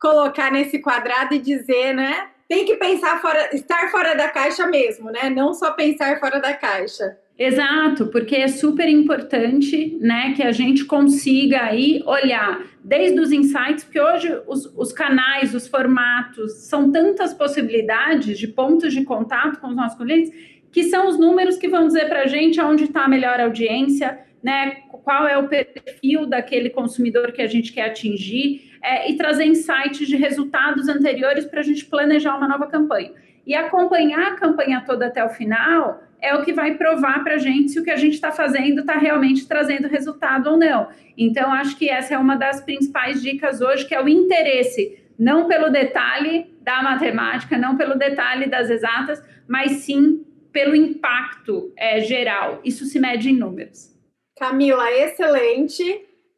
colocar 0.00 0.50
nesse 0.50 0.80
quadrado 0.80 1.34
e 1.34 1.38
dizer, 1.38 1.94
né? 1.94 2.30
Tem 2.48 2.64
que 2.64 2.74
pensar 2.74 3.20
fora, 3.20 3.54
estar 3.54 3.90
fora 3.92 4.14
da 4.16 4.28
caixa 4.28 4.66
mesmo, 4.66 5.10
né? 5.10 5.30
Não 5.30 5.54
só 5.54 5.70
pensar 5.70 6.18
fora 6.18 6.40
da 6.40 6.52
caixa. 6.52 7.16
Exato, 7.36 8.06
porque 8.06 8.36
é 8.36 8.46
super 8.46 8.88
importante, 8.88 9.98
né, 10.00 10.34
que 10.36 10.42
a 10.42 10.52
gente 10.52 10.84
consiga 10.84 11.64
aí 11.64 12.00
olhar 12.06 12.62
desde 12.82 13.18
os 13.18 13.32
insights, 13.32 13.82
porque 13.82 14.00
hoje 14.00 14.40
os, 14.46 14.66
os 14.76 14.92
canais, 14.92 15.52
os 15.52 15.66
formatos, 15.66 16.52
são 16.68 16.92
tantas 16.92 17.34
possibilidades 17.34 18.38
de 18.38 18.46
pontos 18.46 18.92
de 18.92 19.02
contato 19.02 19.58
com 19.60 19.68
os 19.68 19.74
nossos 19.74 19.98
clientes, 19.98 20.32
que 20.70 20.84
são 20.84 21.08
os 21.08 21.18
números 21.18 21.56
que 21.56 21.66
vão 21.68 21.88
dizer 21.88 22.08
para 22.08 22.22
a 22.22 22.26
gente 22.26 22.60
onde 22.60 22.84
está 22.84 23.04
a 23.04 23.08
melhor 23.08 23.40
audiência, 23.40 24.20
né, 24.40 24.76
qual 25.02 25.26
é 25.26 25.36
o 25.36 25.48
perfil 25.48 26.26
daquele 26.26 26.70
consumidor 26.70 27.32
que 27.32 27.42
a 27.42 27.48
gente 27.48 27.72
quer 27.72 27.86
atingir, 27.86 28.72
é, 28.80 29.10
e 29.10 29.16
trazer 29.16 29.44
insights 29.44 30.06
de 30.06 30.16
resultados 30.16 30.88
anteriores 30.88 31.46
para 31.46 31.60
a 31.60 31.62
gente 31.64 31.84
planejar 31.86 32.36
uma 32.36 32.46
nova 32.46 32.66
campanha. 32.66 33.10
E 33.46 33.54
acompanhar 33.54 34.32
a 34.32 34.34
campanha 34.36 34.82
toda 34.86 35.06
até 35.06 35.24
o 35.24 35.30
final 35.30 36.02
é 36.20 36.34
o 36.34 36.42
que 36.42 36.52
vai 36.52 36.74
provar 36.74 37.22
para 37.22 37.34
a 37.34 37.38
gente 37.38 37.70
se 37.70 37.80
o 37.80 37.84
que 37.84 37.90
a 37.90 37.96
gente 37.96 38.14
está 38.14 38.32
fazendo 38.32 38.80
está 38.80 38.94
realmente 38.94 39.46
trazendo 39.46 39.88
resultado 39.88 40.50
ou 40.50 40.56
não. 40.56 40.88
Então, 41.16 41.52
acho 41.52 41.76
que 41.76 41.88
essa 41.88 42.14
é 42.14 42.18
uma 42.18 42.36
das 42.36 42.60
principais 42.60 43.22
dicas 43.22 43.60
hoje, 43.60 43.86
que 43.86 43.94
é 43.94 44.02
o 44.02 44.08
interesse, 44.08 44.98
não 45.18 45.46
pelo 45.46 45.70
detalhe 45.70 46.46
da 46.60 46.82
matemática, 46.82 47.58
não 47.58 47.76
pelo 47.76 47.96
detalhe 47.96 48.46
das 48.46 48.70
exatas, 48.70 49.22
mas 49.46 49.72
sim 49.72 50.24
pelo 50.52 50.74
impacto 50.74 51.72
é, 51.76 52.00
geral. 52.00 52.60
Isso 52.64 52.84
se 52.84 52.98
mede 52.98 53.30
em 53.30 53.36
números. 53.36 53.92
Camila, 54.38 54.90
excelente. 54.90 55.82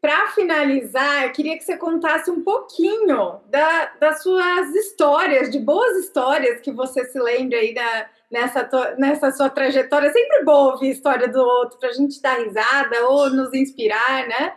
Para 0.01 0.29
finalizar, 0.29 1.25
eu 1.25 1.33
queria 1.33 1.57
que 1.57 1.65
você 1.65 1.77
contasse 1.77 2.31
um 2.31 2.43
pouquinho 2.43 3.41
da, 3.49 3.93
das 3.99 4.23
suas 4.23 4.75
histórias, 4.75 5.51
de 5.51 5.59
boas 5.59 5.97
histórias 5.97 6.61
que 6.61 6.71
você 6.71 7.05
se 7.07 7.19
lembra 7.19 7.59
aí 7.59 7.75
da, 7.75 8.07
nessa, 8.31 8.95
nessa 8.99 9.33
sua 9.33 9.49
trajetória. 9.49 10.09
É 10.09 10.13
sempre 10.13 10.45
bom 10.45 10.73
ouvir 10.73 10.91
história 10.91 11.29
do 11.29 11.41
outro 11.41 11.79
para 11.79 11.89
a 11.89 11.93
gente 11.93 12.21
dar 12.21 12.39
risada 12.39 13.09
ou 13.09 13.31
nos 13.31 13.53
inspirar, 13.55 14.29
né? 14.29 14.55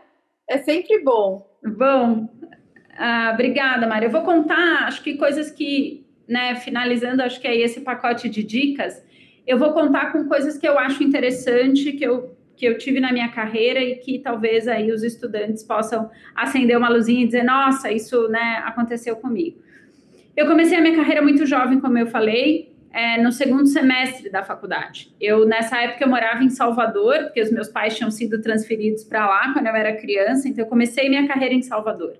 É 0.48 0.58
sempre 0.60 1.00
bom. 1.04 1.48
Bom, 1.64 2.28
ah, 2.98 3.32
obrigada, 3.34 3.88
Maria. 3.88 4.08
Eu 4.08 4.12
vou 4.12 4.24
contar, 4.24 4.88
acho 4.88 5.02
que 5.02 5.18
coisas 5.18 5.50
que, 5.50 6.06
né, 6.28 6.56
finalizando, 6.56 7.24
acho 7.24 7.40
que 7.40 7.48
é 7.48 7.56
esse 7.56 7.82
pacote 7.82 8.28
de 8.30 8.44
dicas, 8.44 9.02
eu 9.48 9.58
vou 9.58 9.74
contar 9.74 10.12
com 10.12 10.28
coisas 10.28 10.58
que 10.58 10.68
eu 10.68 10.78
acho 10.78 11.02
interessante, 11.04 11.94
que 11.94 12.04
eu 12.04 12.38
que 12.60 12.66
eu 12.66 12.78
tive 12.78 13.00
na 13.00 13.14
minha 13.14 13.30
carreira 13.30 13.80
e 13.82 13.96
que 13.96 14.20
talvez 14.20 14.68
aí 14.68 14.92
os 14.92 15.02
estudantes 15.02 15.64
possam 15.64 16.12
acender 16.36 16.78
uma 16.78 16.90
luzinha 16.90 17.24
e 17.24 17.26
dizer, 17.26 17.42
nossa, 17.42 17.90
isso 17.90 18.28
né, 18.28 18.62
aconteceu 18.66 19.16
comigo. 19.16 19.58
Eu 20.36 20.46
comecei 20.46 20.78
a 20.78 20.82
minha 20.82 20.94
carreira 20.94 21.22
muito 21.22 21.46
jovem, 21.46 21.80
como 21.80 21.98
eu 21.98 22.08
falei, 22.08 22.76
é, 22.92 23.22
no 23.22 23.32
segundo 23.32 23.66
semestre 23.66 24.30
da 24.30 24.44
faculdade. 24.44 25.16
Eu, 25.22 25.46
nessa 25.46 25.82
época, 25.82 26.04
eu 26.04 26.10
morava 26.10 26.44
em 26.44 26.50
Salvador, 26.50 27.24
porque 27.24 27.42
os 27.42 27.50
meus 27.50 27.70
pais 27.70 27.96
tinham 27.96 28.12
sido 28.12 28.42
transferidos 28.42 29.06
para 29.06 29.26
lá 29.26 29.54
quando 29.54 29.68
eu 29.68 29.76
era 29.76 29.96
criança, 29.96 30.50
então 30.50 30.66
eu 30.66 30.70
comecei 30.70 31.08
minha 31.08 31.26
carreira 31.30 31.56
em 31.56 31.62
Salvador. 31.62 32.18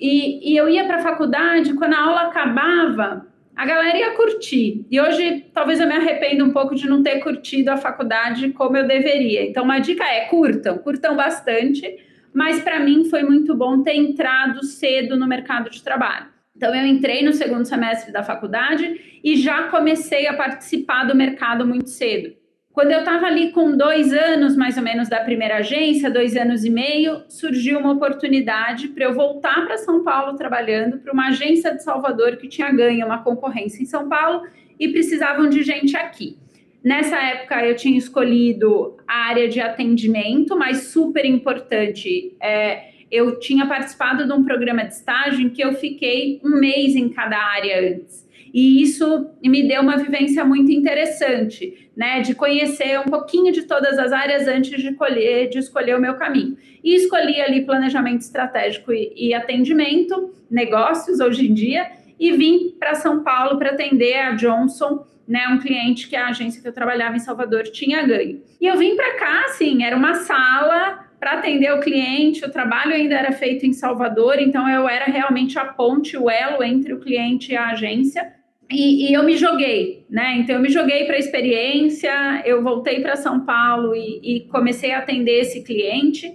E, 0.00 0.52
e 0.52 0.56
eu 0.56 0.68
ia 0.68 0.84
para 0.86 0.96
a 0.96 1.02
faculdade, 1.02 1.72
quando 1.74 1.94
a 1.94 2.00
aula 2.00 2.22
acabava, 2.22 3.28
a 3.54 3.66
galera 3.66 3.96
ia 3.96 4.14
curtir. 4.14 4.86
E 4.90 5.00
hoje, 5.00 5.46
talvez 5.52 5.80
eu 5.80 5.86
me 5.86 5.94
arrependa 5.94 6.44
um 6.44 6.50
pouco 6.50 6.74
de 6.74 6.88
não 6.88 7.02
ter 7.02 7.20
curtido 7.20 7.70
a 7.70 7.76
faculdade 7.76 8.50
como 8.50 8.76
eu 8.76 8.86
deveria. 8.86 9.44
Então, 9.44 9.64
uma 9.64 9.78
dica 9.78 10.04
é: 10.04 10.26
curtam, 10.26 10.78
curtam 10.78 11.16
bastante. 11.16 11.98
Mas 12.34 12.62
para 12.62 12.80
mim 12.80 13.04
foi 13.10 13.22
muito 13.22 13.54
bom 13.54 13.82
ter 13.82 13.94
entrado 13.94 14.64
cedo 14.64 15.18
no 15.18 15.28
mercado 15.28 15.68
de 15.68 15.82
trabalho. 15.82 16.28
Então, 16.56 16.74
eu 16.74 16.86
entrei 16.86 17.22
no 17.22 17.32
segundo 17.32 17.66
semestre 17.66 18.10
da 18.10 18.22
faculdade 18.22 19.20
e 19.22 19.36
já 19.36 19.64
comecei 19.64 20.26
a 20.26 20.34
participar 20.34 21.04
do 21.04 21.14
mercado 21.14 21.66
muito 21.66 21.90
cedo. 21.90 22.34
Quando 22.72 22.90
eu 22.90 23.00
estava 23.00 23.26
ali 23.26 23.52
com 23.52 23.76
dois 23.76 24.14
anos, 24.14 24.56
mais 24.56 24.78
ou 24.78 24.82
menos, 24.82 25.06
da 25.06 25.20
primeira 25.20 25.56
agência, 25.58 26.10
dois 26.10 26.34
anos 26.36 26.64
e 26.64 26.70
meio, 26.70 27.22
surgiu 27.28 27.78
uma 27.78 27.92
oportunidade 27.92 28.88
para 28.88 29.04
eu 29.04 29.12
voltar 29.12 29.66
para 29.66 29.76
São 29.76 30.02
Paulo 30.02 30.38
trabalhando 30.38 30.98
para 30.98 31.12
uma 31.12 31.28
agência 31.28 31.74
de 31.74 31.82
Salvador 31.82 32.36
que 32.36 32.48
tinha 32.48 32.72
ganho 32.72 33.04
uma 33.04 33.22
concorrência 33.22 33.82
em 33.82 33.86
São 33.86 34.08
Paulo 34.08 34.46
e 34.80 34.88
precisavam 34.88 35.50
de 35.50 35.62
gente 35.62 35.94
aqui. 35.96 36.38
Nessa 36.82 37.16
época, 37.16 37.64
eu 37.64 37.76
tinha 37.76 37.96
escolhido 37.96 38.96
a 39.06 39.28
área 39.28 39.48
de 39.48 39.60
atendimento, 39.60 40.56
mas 40.58 40.84
super 40.84 41.26
importante. 41.26 42.34
É, 42.40 42.88
eu 43.10 43.38
tinha 43.38 43.66
participado 43.66 44.26
de 44.26 44.32
um 44.32 44.42
programa 44.42 44.82
de 44.82 44.94
estágio 44.94 45.42
em 45.42 45.50
que 45.50 45.62
eu 45.62 45.74
fiquei 45.74 46.40
um 46.42 46.58
mês 46.58 46.96
em 46.96 47.10
cada 47.10 47.36
área 47.36 47.92
antes. 47.92 48.26
E 48.52 48.82
isso 48.82 49.30
me 49.42 49.66
deu 49.66 49.80
uma 49.80 49.96
vivência 49.96 50.44
muito 50.44 50.70
interessante, 50.70 51.90
né? 51.96 52.20
De 52.20 52.34
conhecer 52.34 53.00
um 53.00 53.04
pouquinho 53.04 53.52
de 53.52 53.62
todas 53.62 53.98
as 53.98 54.12
áreas 54.12 54.46
antes 54.46 54.82
de, 54.82 54.92
colher, 54.94 55.48
de 55.48 55.58
escolher 55.58 55.96
o 55.96 56.00
meu 56.00 56.14
caminho. 56.14 56.56
E 56.84 56.94
escolhi 56.94 57.40
ali 57.40 57.64
planejamento 57.64 58.20
estratégico 58.20 58.92
e, 58.92 59.12
e 59.16 59.34
atendimento, 59.34 60.34
negócios 60.50 61.20
hoje 61.20 61.48
em 61.48 61.54
dia, 61.54 61.90
e 62.20 62.32
vim 62.32 62.74
para 62.78 62.94
São 62.94 63.22
Paulo 63.22 63.58
para 63.58 63.70
atender 63.70 64.16
a 64.16 64.32
Johnson, 64.32 65.06
né, 65.26 65.48
um 65.48 65.58
cliente 65.58 66.08
que 66.08 66.16
a 66.16 66.28
agência 66.28 66.60
que 66.60 66.68
eu 66.68 66.72
trabalhava 66.72 67.16
em 67.16 67.20
Salvador 67.20 67.62
tinha 67.64 68.04
ganho. 68.06 68.42
E 68.60 68.66
eu 68.66 68.76
vim 68.76 68.96
para 68.96 69.16
cá, 69.16 69.44
assim, 69.46 69.82
era 69.82 69.96
uma 69.96 70.14
sala 70.14 71.06
para 71.18 71.34
atender 71.34 71.72
o 71.72 71.80
cliente, 71.80 72.44
o 72.44 72.50
trabalho 72.50 72.92
ainda 72.92 73.14
era 73.14 73.32
feito 73.32 73.64
em 73.64 73.72
Salvador, 73.72 74.40
então 74.40 74.68
eu 74.68 74.88
era 74.88 75.04
realmente 75.04 75.56
a 75.58 75.64
ponte, 75.64 76.16
o 76.16 76.28
elo 76.28 76.62
entre 76.64 76.92
o 76.92 77.00
cliente 77.00 77.52
e 77.52 77.56
a 77.56 77.68
agência. 77.68 78.41
E, 78.70 79.10
e 79.10 79.12
eu 79.12 79.22
me 79.22 79.36
joguei, 79.36 80.06
né? 80.08 80.36
Então 80.38 80.56
eu 80.56 80.62
me 80.62 80.70
joguei 80.70 81.04
para 81.04 81.16
a 81.16 81.18
experiência, 81.18 82.42
eu 82.44 82.62
voltei 82.62 83.00
para 83.00 83.16
São 83.16 83.44
Paulo 83.44 83.94
e, 83.94 84.20
e 84.22 84.40
comecei 84.48 84.92
a 84.92 84.98
atender 84.98 85.40
esse 85.40 85.62
cliente. 85.62 86.32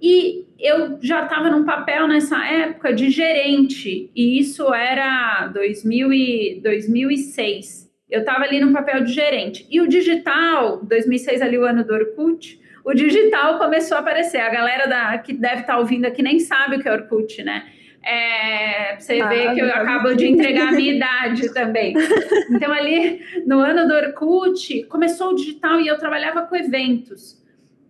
E 0.00 0.44
eu 0.58 0.98
já 1.02 1.24
estava 1.24 1.50
num 1.50 1.64
papel 1.64 2.06
nessa 2.06 2.44
época 2.46 2.92
de 2.92 3.10
gerente, 3.10 4.10
e 4.14 4.38
isso 4.38 4.72
era 4.72 5.48
2000 5.48 6.12
e 6.12 6.60
2006. 6.62 7.90
Eu 8.10 8.20
estava 8.20 8.44
ali 8.44 8.60
no 8.60 8.72
papel 8.72 9.02
de 9.02 9.12
gerente. 9.12 9.66
E 9.70 9.80
o 9.80 9.88
digital, 9.88 10.84
2006 10.84 11.42
ali 11.42 11.58
o 11.58 11.64
ano 11.64 11.84
do 11.84 11.94
Orkut, 11.94 12.60
o 12.84 12.92
digital 12.92 13.58
começou 13.58 13.96
a 13.96 14.00
aparecer. 14.00 14.38
A 14.38 14.50
galera 14.50 14.86
da, 14.86 15.18
que 15.18 15.32
deve 15.32 15.62
estar 15.62 15.74
tá 15.74 15.78
ouvindo 15.78 16.04
aqui 16.04 16.22
nem 16.22 16.38
sabe 16.38 16.76
o 16.76 16.80
que 16.80 16.88
é 16.88 16.92
Orkut, 16.92 17.42
né? 17.42 17.64
É, 18.04 18.96
você 18.98 19.20
ah, 19.20 19.28
vê 19.28 19.54
que 19.54 19.60
eu 19.60 19.68
acabo 19.68 20.14
de 20.14 20.26
entregar 20.26 20.68
a 20.68 20.72
minha 20.72 20.94
idade 20.94 21.52
também. 21.54 21.94
Então, 22.50 22.70
ali 22.70 23.20
no 23.46 23.60
ano 23.60 23.88
do 23.88 23.94
Orkut, 23.94 24.84
começou 24.84 25.30
o 25.30 25.34
digital 25.34 25.80
e 25.80 25.88
eu 25.88 25.98
trabalhava 25.98 26.42
com 26.42 26.54
eventos. 26.54 27.42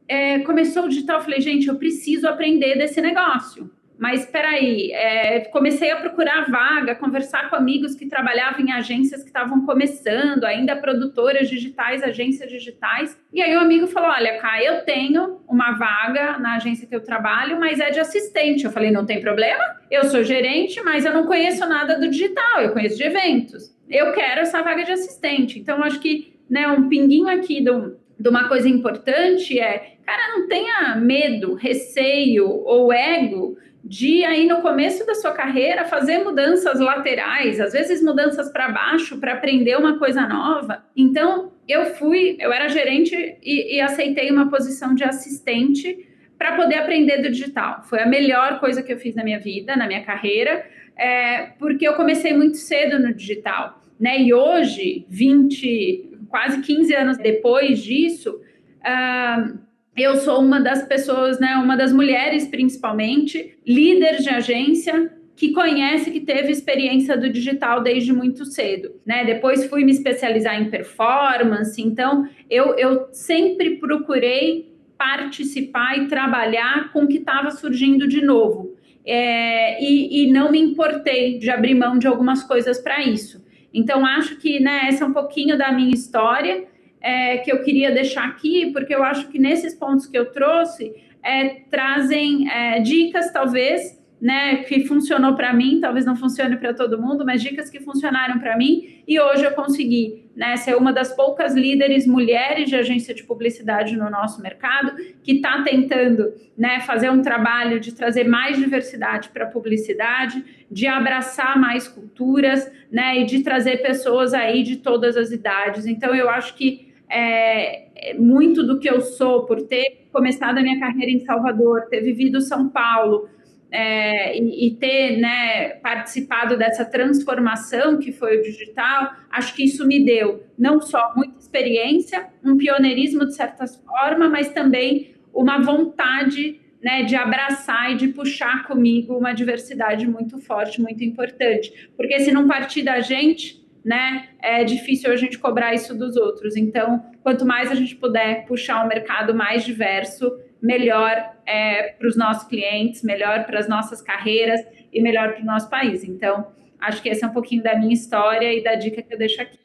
É, 0.07 0.39
começou 0.41 0.85
o 0.85 0.89
digital, 0.89 1.19
eu 1.19 1.25
falei, 1.25 1.41
gente, 1.41 1.67
eu 1.67 1.77
preciso 1.77 2.29
aprender 2.29 2.77
desse 2.77 3.01
negócio. 3.01 3.71
Mas 3.99 4.21
espera 4.21 4.49
aí, 4.49 4.91
é, 4.93 5.41
comecei 5.47 5.91
a 5.91 5.97
procurar 5.97 6.51
vaga, 6.51 6.95
conversar 6.97 7.49
com 7.49 7.57
amigos 7.57 7.95
que 7.95 8.07
trabalhavam 8.07 8.61
em 8.61 8.73
agências 8.73 9.23
que 9.23 9.29
estavam 9.29 9.65
começando, 9.65 10.45
ainda 10.45 10.75
produtoras 10.75 11.49
digitais, 11.49 12.03
agências 12.03 12.51
digitais. 12.51 13.19
E 13.33 13.41
aí 13.41 13.55
o 13.57 13.61
amigo 13.61 13.87
falou: 13.87 14.11
Olha, 14.11 14.39
Cá, 14.39 14.63
eu 14.63 14.85
tenho 14.85 15.41
uma 15.49 15.73
vaga 15.73 16.39
na 16.39 16.57
agência 16.57 16.87
que 16.87 16.95
eu 16.95 17.03
trabalho, 17.03 17.59
mas 17.61 17.79
é 17.79 17.91
de 17.91 18.01
assistente. 18.01 18.65
Eu 18.65 18.73
falei: 18.73 18.91
Não 18.91 19.07
tem 19.07 19.21
problema, 19.21 19.63
eu 19.91 20.05
sou 20.05 20.25
gerente, 20.25 20.83
mas 20.83 21.05
eu 21.05 21.13
não 21.13 21.27
conheço 21.27 21.67
nada 21.69 21.99
do 21.99 22.09
digital, 22.09 22.63
eu 22.63 22.73
conheço 22.73 22.97
de 22.97 23.05
eventos. 23.05 23.75
Eu 23.89 24.13
quero 24.13 24.41
essa 24.41 24.61
vaga 24.61 24.83
de 24.83 24.93
assistente. 24.93 25.59
Então, 25.59 25.83
acho 25.83 26.01
que 26.01 26.35
né, 26.51 26.67
um 26.69 26.89
pinguinho 26.89 27.29
aqui 27.29 27.63
de 27.63 28.29
uma 28.29 28.49
coisa 28.49 28.69
importante 28.69 29.59
é, 29.59 29.97
cara, 30.05 30.37
não 30.37 30.49
tenha 30.49 30.97
medo, 30.97 31.55
receio 31.55 32.49
ou 32.49 32.93
ego 32.93 33.57
de 33.85 34.25
aí 34.25 34.47
no 34.47 34.63
começo 34.63 35.05
da 35.05 35.15
sua 35.15 35.33
carreira 35.33 35.85
fazer 35.85 36.25
mudanças 36.25 36.81
laterais, 36.81 37.61
às 37.61 37.75
vezes 37.75 38.03
mudanças 38.03 38.51
para 38.51 38.71
baixo 38.71 39.19
para 39.19 39.35
aprender 39.35 39.77
uma 39.77 39.99
coisa 39.99 40.27
nova. 40.27 40.83
Então 40.97 41.53
eu 41.69 41.85
fui, 41.95 42.37
eu 42.41 42.51
era 42.51 42.69
gerente 42.69 43.15
e, 43.43 43.77
e 43.77 43.81
aceitei 43.83 44.31
uma 44.31 44.49
posição 44.49 44.95
de 44.95 45.05
assistente 45.05 46.09
para 46.39 46.57
poder 46.57 46.77
aprender 46.77 47.19
do 47.19 47.31
digital. 47.31 47.83
Foi 47.85 48.01
a 48.01 48.07
melhor 48.07 48.59
coisa 48.59 48.83
que 48.83 48.93
eu 48.93 48.99
fiz 48.99 49.15
na 49.15 49.23
minha 49.23 49.39
vida, 49.39 49.77
na 49.77 49.87
minha 49.87 50.03
carreira, 50.03 50.65
é, 50.97 51.53
porque 51.59 51.87
eu 51.87 51.95
comecei 51.95 52.33
muito 52.33 52.57
cedo 52.57 52.99
no 52.99 53.13
digital, 53.13 53.83
né? 54.01 54.21
E 54.21 54.33
hoje, 54.33 55.07
20, 55.09 56.19
quase 56.29 56.61
15 56.63 56.95
anos 56.95 57.19
depois 57.19 57.83
disso, 57.83 58.41
uh, 58.81 59.59
eu 59.97 60.17
sou 60.17 60.41
uma 60.41 60.61
das 60.61 60.87
pessoas, 60.87 61.39
né, 61.39 61.57
uma 61.57 61.77
das 61.77 61.93
mulheres 61.93 62.49
principalmente, 62.49 63.57
líder 63.67 64.17
de 64.19 64.29
agência, 64.29 65.13
que 65.37 65.53
conhece, 65.53 66.11
que 66.11 66.21
teve 66.21 66.53
experiência 66.53 67.17
do 67.17 67.29
digital 67.29 67.83
desde 67.83 68.13
muito 68.13 68.45
cedo, 68.45 68.93
né? 69.05 69.25
Depois 69.25 69.67
fui 69.67 69.85
me 69.85 69.91
especializar 69.91 70.61
em 70.61 70.71
performance, 70.71 71.81
então 71.83 72.29
eu, 72.49 72.77
eu 72.77 73.09
sempre 73.11 73.77
procurei 73.79 74.73
participar 74.97 75.99
e 75.99 76.07
trabalhar 76.07 76.93
com 76.93 77.03
o 77.03 77.09
que 77.09 77.19
estava 77.19 77.51
surgindo 77.51 78.07
de 78.07 78.23
novo. 78.25 78.75
É, 79.05 79.83
e, 79.83 80.23
e, 80.23 80.33
não 80.33 80.51
me 80.51 80.59
importei 80.59 81.39
de 81.39 81.51
abrir 81.51 81.75
mão 81.75 81.99
de 81.99 82.07
algumas 82.07 82.43
coisas 82.43 82.79
para 82.79 83.03
isso. 83.03 83.45
Então, 83.73 84.07
acho 84.07 84.37
que 84.39 84.59
né, 84.61 84.87
essa 84.89 85.05
é 85.05 85.07
um 85.07 85.13
pouquinho 85.13 85.59
da 85.59 85.71
minha 85.73 85.93
história 85.93 86.65
é, 87.05 87.37
que 87.37 87.53
eu 87.53 87.63
queria 87.63 87.93
deixar 87.93 88.25
aqui, 88.25 88.71
porque 88.73 88.95
eu 88.95 89.03
acho 89.03 89.29
que 89.29 89.39
nesses 89.39 89.75
pontos 89.75 90.07
que 90.07 90.17
eu 90.17 90.33
trouxe 90.33 90.95
é, 91.23 91.61
trazem 91.71 92.51
é, 92.51 92.81
dicas, 92.81 93.31
talvez, 93.31 94.03
né, 94.19 94.63
que 94.65 94.87
funcionou 94.87 95.35
para 95.35 95.53
mim, 95.53 95.81
talvez 95.83 96.07
não 96.07 96.17
funcione 96.17 96.57
para 96.57 96.73
todo 96.73 96.99
mundo, 96.99 97.23
mas 97.27 97.43
dicas 97.43 97.69
que 97.69 97.79
funcionaram 97.79 98.39
para 98.39 98.57
mim 98.57 99.03
e 99.07 99.21
hoje 99.21 99.45
eu 99.45 99.51
consegui 99.51 100.25
né, 100.35 100.57
ser 100.57 100.77
uma 100.77 100.95
das 100.95 101.15
poucas 101.15 101.55
líderes 101.55 102.07
mulheres 102.07 102.71
de 102.71 102.77
agência 102.77 103.15
de 103.15 103.23
publicidade 103.23 103.99
no 103.99 104.09
nosso 104.09 104.41
mercado 104.41 104.97
que 105.23 105.33
está 105.33 105.63
tentando 105.63 106.33
né, 106.57 106.81
fazer 106.81 107.11
um 107.11 107.21
trabalho 107.21 107.79
de 107.79 107.93
trazer 107.93 108.25
mais 108.25 108.57
diversidade 108.57 109.29
para 109.29 109.45
a 109.45 109.49
publicidade, 109.49 110.43
de 110.71 110.87
abraçar 110.87 111.61
mais 111.61 111.87
culturas, 111.87 112.67
né, 112.91 113.21
e 113.21 113.25
de 113.27 113.43
trazer 113.43 113.83
pessoas 113.83 114.33
aí 114.33 114.63
de 114.63 114.77
todas 114.77 115.19
as 115.19 115.33
idades. 115.33 115.85
Então 115.85 116.15
eu 116.15 116.31
acho 116.31 116.55
que 116.55 116.94
é, 117.15 118.11
é, 118.11 118.15
muito 118.15 118.65
do 118.65 118.81
que 118.81 118.91
eu 118.91 119.01
sou 119.01 119.47
por 119.47 119.63
ter 119.63 120.09
começado 120.13 120.59
a 120.59 120.63
minha 120.63 120.81
carreira 120.81 121.13
em 121.13 121.21
Salvador, 121.21 121.87
ter 121.89 122.01
vivido 122.01 122.41
São 122.41 122.69
Paulo 122.69 123.29
é, 123.71 124.37
e, 124.37 124.67
e, 124.67 124.75
ter 124.75 125.17
né, 125.19 125.71
participado 125.77 126.57
dessa 126.59 126.85
transformação 126.85 127.99
que 127.99 128.11
foi 128.11 128.39
o 128.39 128.43
digital, 128.43 129.13
acho 129.31 129.55
que 129.55 129.65
isso 129.65 129.87
me 129.87 130.05
deu 130.05 130.43
não 130.59 130.81
só 130.81 131.13
muita 131.15 131.39
experiência, 131.39 132.27
um 132.45 132.57
pioneirismo 132.57 133.25
de 133.25 133.35
certa 133.35 133.65
forma, 133.67 134.29
mas 134.29 134.51
também 134.51 135.15
uma 135.33 135.61
vontade 135.61 136.61
né, 136.83 137.05
de 137.05 137.15
abraçar 137.15 137.93
e 137.93 137.97
de 137.97 138.09
puxar 138.09 138.67
comigo 138.67 139.17
uma 139.17 139.33
diversidade 139.33 140.07
muito 140.07 140.39
forte, 140.39 140.83
muito 140.83 141.03
importante. 141.03 141.91
Porque 141.97 142.19
se 142.21 142.33
não 142.33 142.47
partir 142.49 142.83
da 142.83 143.01
gente, 143.01 143.64
né, 143.85 144.29
é 144.41 144.65
difícil 144.65 145.13
a 145.13 145.17
gente 145.17 145.39
cobrar 145.39 145.75
isso 145.75 145.95
dos 145.95 146.17
outros. 146.17 146.57
Então, 146.57 147.05
quanto 147.23 147.45
mais 147.45 147.71
a 147.71 147.75
gente 147.75 147.95
puder 147.97 148.47
puxar 148.47 148.85
um 148.85 148.89
mercado 148.89 149.35
mais 149.35 149.65
diverso, 149.65 150.33
melhor 150.63 151.35
é, 151.47 151.91
para 151.99 152.09
os 152.09 152.17
nossos 152.17 152.49
clientes, 152.49 153.03
melhor 153.03 153.45
para 153.45 153.59
as 153.59 153.69
nossas 153.69 154.01
carreiras 154.01 154.61
e 154.91 155.03
melhor 155.03 155.35
para 155.35 155.43
o 155.43 155.45
nosso 155.45 155.69
país. 155.69 156.03
Então, 156.05 156.47
acho 156.81 157.03
que 157.03 157.09
esse 157.11 157.23
é 157.23 157.27
um 157.27 157.33
pouquinho 157.33 157.63
da 157.63 157.77
minha 157.77 157.93
história 157.93 158.53
e 158.55 158.63
da 158.63 158.75
dica 158.75 159.03
que 159.03 159.13
eu 159.13 159.19
deixo 159.19 159.43
aqui. 159.43 159.59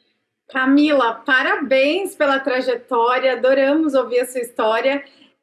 Camila, 0.50 1.14
parabéns 1.14 2.14
pela 2.16 2.40
trajetória, 2.40 3.32
adoramos 3.32 3.94
ouvir 3.94 4.20
a 4.20 4.26
sua 4.26 4.40
história. 4.40 5.02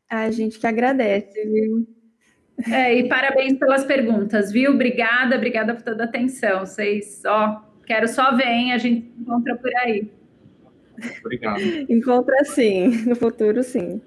A 0.09 0.31
gente 0.31 0.57
que 0.57 0.65
agradece, 0.65 1.43
viu? 1.45 1.95
É, 2.71 2.93
e 2.95 3.07
parabéns 3.09 3.57
pelas 3.59 3.83
perguntas, 3.83 4.51
viu? 4.51 4.71
Obrigada, 4.71 5.35
obrigada 5.35 5.73
por 5.73 5.83
toda 5.83 6.03
a 6.03 6.07
atenção. 6.07 6.65
Vocês, 6.65 7.21
ó, 7.25 7.61
quero 7.85 8.07
só 8.07 8.35
ver, 8.35 8.47
hein? 8.47 8.73
A 8.73 8.77
gente 8.77 9.11
encontra 9.19 9.55
por 9.55 9.75
aí. 9.77 10.09
Obrigado. 11.19 11.61
Encontra 11.89 12.43
sim, 12.45 12.87
no 13.05 13.15
futuro 13.15 13.61
sim. 13.63 14.01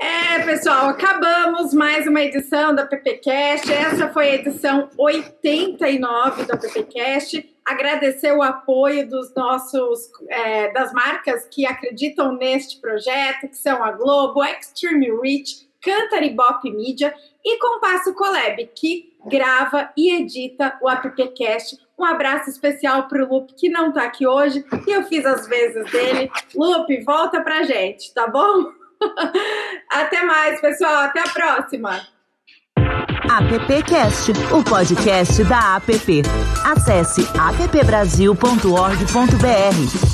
É, 0.00 0.38
pessoal, 0.44 0.88
acabamos 0.88 1.74
mais 1.74 2.06
uma 2.06 2.22
edição 2.22 2.74
da 2.74 2.86
PPcast. 2.86 3.70
Essa 3.70 4.08
foi 4.08 4.30
a 4.30 4.34
edição 4.36 4.88
89 4.96 6.44
da 6.44 6.56
PPcast. 6.56 7.50
Agradecer 7.64 8.32
o 8.32 8.42
apoio 8.42 9.08
dos 9.08 9.34
nossos 9.34 10.10
é, 10.28 10.72
das 10.72 10.92
marcas 10.92 11.46
que 11.50 11.66
acreditam 11.66 12.36
neste 12.36 12.80
projeto, 12.80 13.48
que 13.48 13.56
são 13.56 13.84
a 13.84 13.92
Globo, 13.92 14.42
Extreme 14.42 15.10
Reach, 15.22 15.68
Cantaribop 15.82 16.70
Media 16.70 17.14
e 17.44 17.58
Compasso 17.58 18.14
Collab, 18.14 18.70
que 18.74 19.12
grava 19.26 19.90
e 19.96 20.14
edita 20.14 20.78
o 20.80 20.88
AppCast. 20.88 21.76
Um 21.98 22.04
abraço 22.04 22.50
especial 22.50 23.08
para 23.08 23.24
o 23.24 23.28
Lupe, 23.28 23.54
que 23.54 23.68
não 23.68 23.88
está 23.88 24.04
aqui 24.04 24.26
hoje, 24.26 24.64
e 24.86 24.90
eu 24.90 25.02
fiz 25.04 25.24
as 25.24 25.46
vezes 25.46 25.90
dele. 25.90 26.30
Lupe, 26.54 27.02
volta 27.04 27.40
para 27.40 27.62
gente, 27.62 28.12
tá 28.12 28.26
bom? 28.26 28.66
Até 29.90 30.22
mais, 30.22 30.60
pessoal. 30.60 31.04
Até 31.04 31.20
a 31.20 31.28
próxima. 31.28 32.00
AppCast, 33.28 34.32
o 34.52 34.64
podcast 34.64 35.44
da 35.44 35.76
App. 35.76 36.22
Acesse 36.64 37.22
appbrasil.org.br. 37.38 40.11